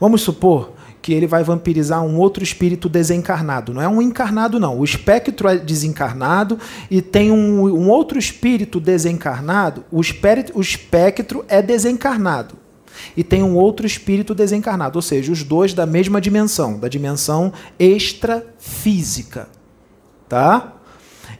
[0.00, 0.73] Vamos supor
[1.04, 3.74] que ele vai vampirizar um outro espírito desencarnado.
[3.74, 4.78] Não é um encarnado, não.
[4.78, 6.58] O espectro é desencarnado
[6.90, 9.84] e tem um, um outro espírito desencarnado.
[9.92, 12.54] O espectro, o espectro é desencarnado.
[13.14, 17.52] E tem um outro espírito desencarnado, ou seja, os dois da mesma dimensão, da dimensão
[17.78, 19.50] extrafísica.
[20.26, 20.72] Tá?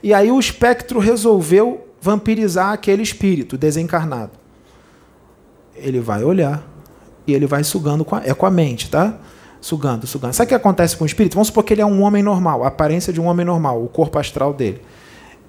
[0.03, 4.33] E aí o espectro resolveu vampirizar aquele espírito desencarnado.
[5.75, 6.63] Ele vai olhar
[7.25, 9.17] e ele vai sugando com a, é com a mente, tá?
[9.65, 10.31] Sugando, sugando.
[10.35, 11.33] Sabe o que acontece com o espírito?
[11.33, 13.87] Vamos supor que ele é um homem normal, a aparência de um homem normal, o
[13.87, 14.79] corpo astral dele.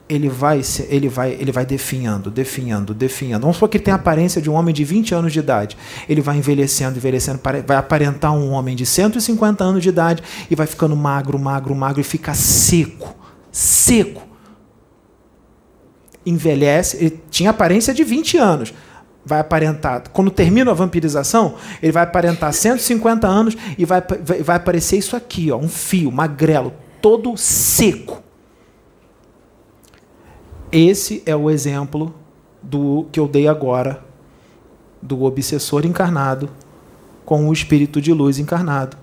[0.09, 3.43] Ele vai, ele vai, ele vai definhando, definhando, definhando.
[3.43, 5.77] Vamos supor que ele tem a aparência de um homem de 20 anos de idade.
[6.09, 10.67] Ele vai envelhecendo, envelhecendo, vai aparentar um homem de 150 anos de idade e vai
[10.67, 13.15] ficando magro, magro, magro e fica seco,
[13.53, 14.23] seco.
[16.25, 18.73] Envelhece, ele tinha aparência de 20 anos
[19.27, 24.57] vai aparentar, quando termina a vampirização, ele vai aparentar 150 anos e vai, vai, vai
[24.57, 26.73] aparecer isso aqui, ó, um fio, magrelo,
[27.03, 28.23] todo seco.
[30.71, 32.15] Esse é o exemplo
[32.63, 34.01] do que eu dei agora
[35.03, 36.49] do obsessor encarnado
[37.25, 38.97] com o espírito de luz encarnado.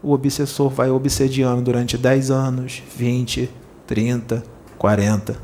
[0.00, 3.50] O obsessor vai obsediando durante 10 anos, 20,
[3.84, 4.44] 30,
[4.78, 5.36] 40.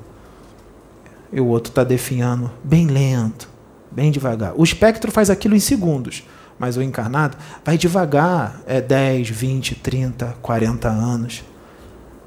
[1.33, 3.49] E o outro está definhando bem lento,
[3.95, 4.53] bem devagar.
[4.57, 6.25] O espectro faz aquilo em segundos,
[6.59, 11.45] mas o encarnado vai devagar, é 10, 20, 30, 40 anos.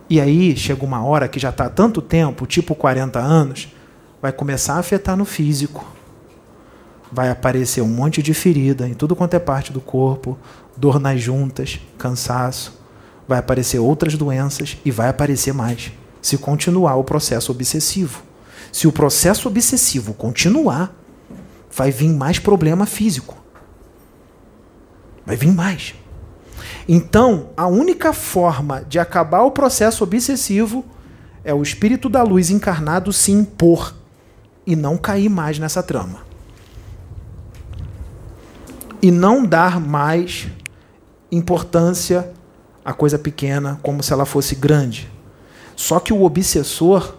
[0.10, 3.70] E aí chega uma hora que já está tanto tempo, tipo 40 anos,
[4.22, 5.86] vai começar a afetar no físico.
[7.12, 10.38] Vai aparecer um monte de ferida em tudo quanto é parte do corpo,
[10.76, 12.80] dor nas juntas, cansaço.
[13.28, 18.22] Vai aparecer outras doenças e vai aparecer mais, se continuar o processo obsessivo.
[18.72, 20.94] Se o processo obsessivo continuar,
[21.76, 23.36] vai vir mais problema físico.
[25.26, 25.94] Vai vir mais.
[26.88, 30.86] Então, a única forma de acabar o processo obsessivo
[31.44, 33.94] é o espírito da luz encarnado se impor
[34.66, 36.20] e não cair mais nessa trama.
[39.02, 40.48] E não dar mais
[41.30, 42.32] importância
[42.86, 45.12] à coisa pequena como se ela fosse grande.
[45.76, 47.16] Só que o obsessor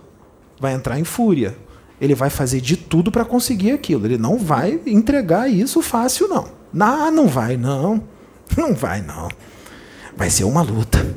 [0.59, 1.57] vai entrar em fúria
[2.01, 4.07] ele vai fazer de tudo para conseguir aquilo.
[4.07, 6.49] Ele não vai entregar isso fácil, não.
[6.73, 8.03] Não, não vai, não.
[8.57, 9.29] Não vai, não.
[10.17, 11.15] Vai ser uma luta.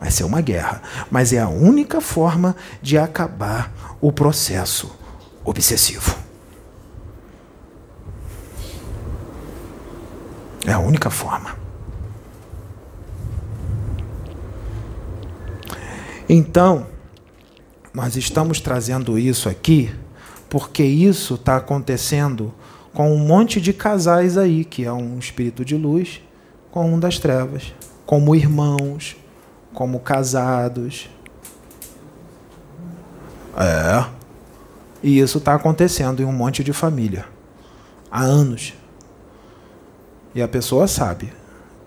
[0.00, 0.82] Vai ser uma guerra.
[1.08, 4.90] Mas é a única forma de acabar o processo
[5.44, 6.18] obsessivo.
[10.66, 11.56] É a única forma.
[16.28, 16.88] Então,
[17.94, 19.94] nós estamos trazendo isso aqui
[20.56, 22.50] porque isso está acontecendo
[22.94, 26.22] com um monte de casais aí, que é um espírito de luz
[26.70, 27.74] com um das trevas,
[28.06, 29.18] como irmãos,
[29.74, 31.10] como casados.
[33.54, 34.06] É.
[35.02, 37.26] E isso está acontecendo em um monte de família
[38.10, 38.72] há anos.
[40.34, 41.30] E a pessoa sabe.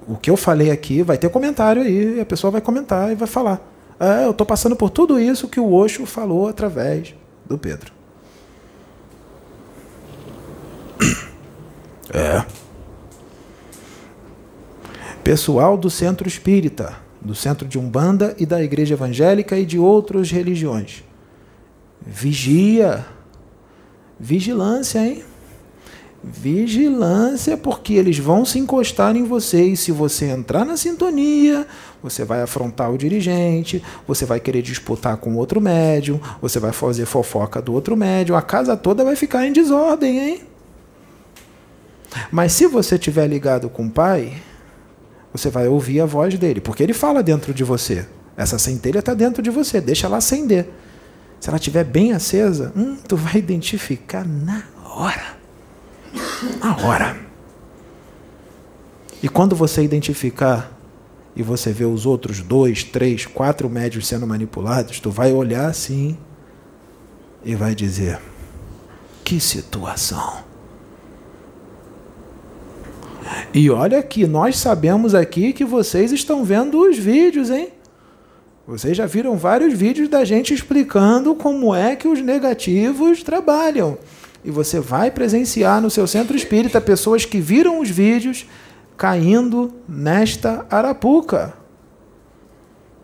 [0.08, 3.16] O que eu falei aqui vai ter comentário aí, e a pessoa vai comentar e
[3.16, 3.60] vai falar.
[4.00, 7.16] É, eu estou passando por tudo isso que o Osho falou através
[7.48, 7.98] do Pedro.
[12.14, 12.44] É.
[15.24, 20.32] Pessoal do centro espírita, do centro de Umbanda e da igreja evangélica e de outras
[20.32, 21.04] religiões.
[22.02, 23.06] Vigia.
[24.20, 25.24] Vigilância, hein?
[26.22, 31.66] Vigilância, porque eles vão se encostar em você e se você entrar na sintonia,
[32.04, 37.06] você vai afrontar o dirigente, você vai querer disputar com outro médium, você vai fazer
[37.06, 40.49] fofoca do outro médium, a casa toda vai ficar em desordem, hein?
[42.32, 44.42] Mas se você estiver ligado com o pai,
[45.32, 48.06] você vai ouvir a voz dele, porque ele fala dentro de você.
[48.36, 50.70] Essa centelha está dentro de você, deixa ela acender.
[51.40, 55.38] Se ela estiver bem acesa, hum, tu vai identificar na hora.
[56.62, 57.18] Na hora.
[59.22, 60.72] E quando você identificar
[61.36, 66.18] e você vê os outros dois, três, quatro médios sendo manipulados, tu vai olhar assim
[67.44, 68.20] e vai dizer:
[69.24, 70.49] que situação.
[73.54, 77.70] E olha que nós sabemos aqui que vocês estão vendo os vídeos, hein?
[78.68, 83.98] Vocês já viram vários vídeos da gente explicando como é que os negativos trabalham.
[84.46, 88.46] E você vai presenciar no seu centro espírita pessoas que viram os vídeos
[88.96, 91.54] caindo nesta arapuca.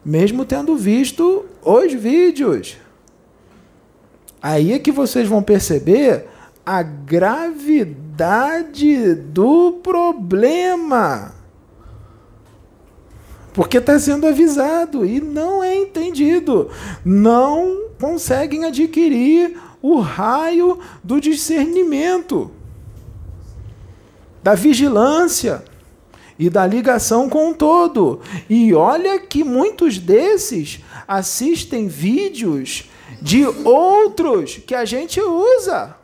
[0.05, 2.77] Mesmo tendo visto os vídeos.
[4.39, 6.27] Aí é que vocês vão perceber
[6.65, 7.85] a gravidade
[9.13, 11.35] do problema.
[13.53, 16.69] Porque está sendo avisado e não é entendido.
[17.05, 22.51] Não conseguem adquirir o raio do discernimento,
[24.43, 25.63] da vigilância
[26.37, 28.19] e da ligação com o todo.
[28.49, 32.89] E olha que muitos desses assistem vídeos
[33.21, 35.95] de outros que a gente usa,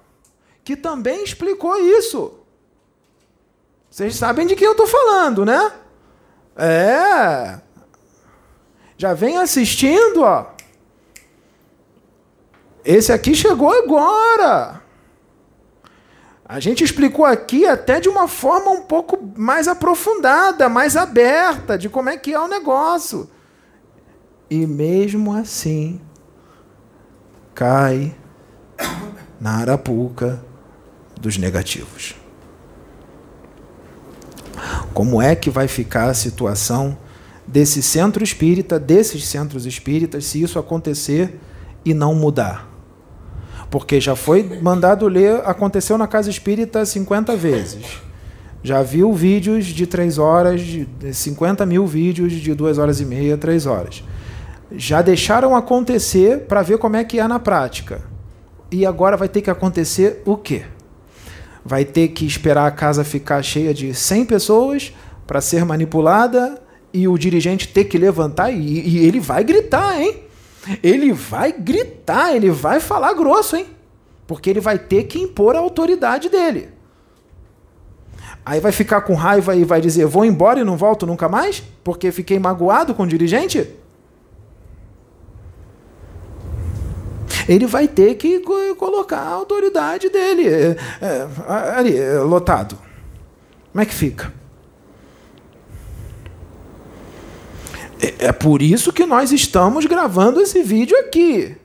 [0.72, 2.40] que também explicou isso.
[3.90, 5.70] Vocês sabem de quem eu estou falando, né?
[6.56, 7.60] É.
[8.96, 10.46] Já vem assistindo, ó.
[12.86, 14.82] Esse aqui chegou agora.
[16.46, 21.90] A gente explicou aqui até de uma forma um pouco mais aprofundada, mais aberta, de
[21.90, 23.30] como é que é o negócio.
[24.50, 26.00] E mesmo assim,
[27.54, 28.16] cai
[29.40, 30.51] na arapuca
[31.22, 32.16] dos negativos.
[34.94, 36.98] Como é que vai ficar a situação
[37.48, 41.40] desse centro espírita, desses centros espíritas, se isso acontecer
[41.86, 42.70] e não mudar?
[43.70, 48.02] Porque já foi mandado ler, aconteceu na casa espírita 50 vezes.
[48.64, 53.38] Já viu vídeos de 3 horas, de 50 mil vídeos de 2 horas e meia,
[53.38, 54.04] 3 horas.
[54.74, 58.02] Já deixaram acontecer para ver como é que é na prática.
[58.70, 60.64] E agora vai ter que acontecer o quê?
[61.64, 64.94] Vai ter que esperar a casa ficar cheia de 100 pessoas
[65.28, 66.62] para ser manipulada
[66.94, 70.24] e o dirigente ter que levantar e, e, ele vai gritar, hein?
[70.84, 73.66] Ele vai gritar, ele vai falar grosso, hein?
[74.28, 76.70] Porque ele vai ter que impor a autoridade dele.
[78.46, 81.64] Aí vai ficar com raiva e vai dizer: vou embora e não volto nunca mais?
[81.84, 83.68] Porque fiquei magoado com o dirigente?
[87.48, 88.40] Ele vai ter que
[88.76, 91.28] colocar a autoridade dele é, é,
[91.76, 92.78] ali, é, lotado.
[93.72, 94.34] Como é que fica?
[98.02, 101.56] É, é por isso que nós estamos gravando esse vídeo aqui.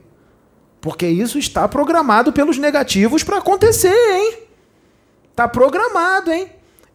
[0.79, 4.37] Porque isso está programado pelos negativos para acontecer, hein?
[5.31, 6.49] Está programado, hein?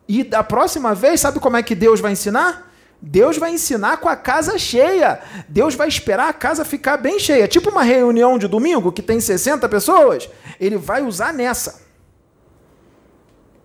[0.08, 2.71] E da próxima vez, sabe como é que Deus vai ensinar?
[3.04, 5.20] Deus vai ensinar com a casa cheia.
[5.48, 7.48] Deus vai esperar a casa ficar bem cheia.
[7.48, 10.30] Tipo uma reunião de domingo que tem 60 pessoas.
[10.60, 11.82] Ele vai usar nessa.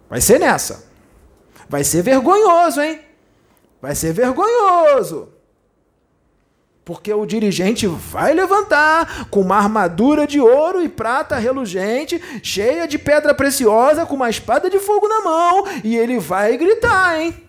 [0.09, 0.85] Vai ser nessa.
[1.69, 2.99] Vai ser vergonhoso, hein?
[3.79, 5.29] Vai ser vergonhoso.
[6.83, 12.97] Porque o dirigente vai levantar com uma armadura de ouro e prata relugente, cheia de
[12.97, 17.46] pedra preciosa, com uma espada de fogo na mão, e ele vai gritar, hein?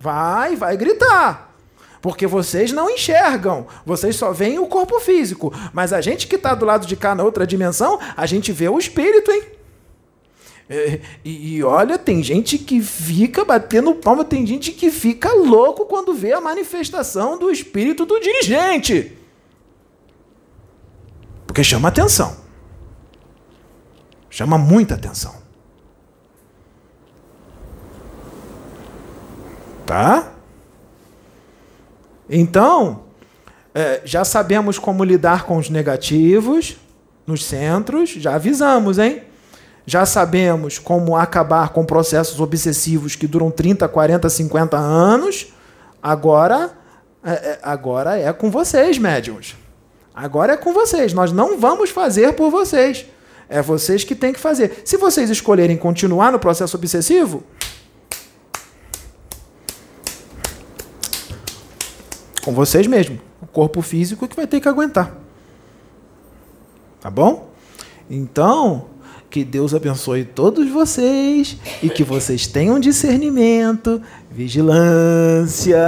[0.00, 1.54] Vai, vai gritar.
[2.00, 5.52] Porque vocês não enxergam, vocês só veem o corpo físico.
[5.72, 8.68] Mas a gente que está do lado de cá na outra dimensão, a gente vê
[8.68, 9.42] o espírito, hein?
[10.70, 15.86] É, e, e, olha, tem gente que fica batendo palma, tem gente que fica louco
[15.86, 19.16] quando vê a manifestação do espírito do dirigente.
[21.46, 22.36] Porque chama atenção.
[24.28, 25.47] Chama muita atenção.
[29.88, 30.34] Tá?
[32.28, 33.04] Então,
[33.74, 36.76] é, já sabemos como lidar com os negativos
[37.26, 39.22] nos centros, já avisamos, hein?
[39.86, 45.54] Já sabemos como acabar com processos obsessivos que duram 30, 40, 50 anos.
[46.02, 46.70] Agora,
[47.24, 49.56] é, é, agora é com vocês, médiums.
[50.14, 51.14] Agora é com vocês.
[51.14, 53.06] Nós não vamos fazer por vocês.
[53.48, 54.82] É vocês que têm que fazer.
[54.84, 57.42] Se vocês escolherem continuar no processo obsessivo,
[62.40, 65.14] com vocês mesmo, o corpo físico que vai ter que aguentar.
[67.00, 67.50] Tá bom?
[68.10, 68.86] Então,
[69.30, 75.78] que Deus abençoe todos vocês e que vocês tenham discernimento, vigilância,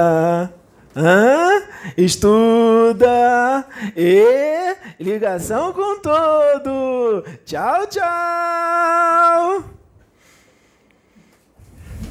[0.94, 1.62] hã?
[1.96, 3.66] estuda
[3.96, 7.24] e ligação com todo.
[7.44, 9.79] Tchau, tchau.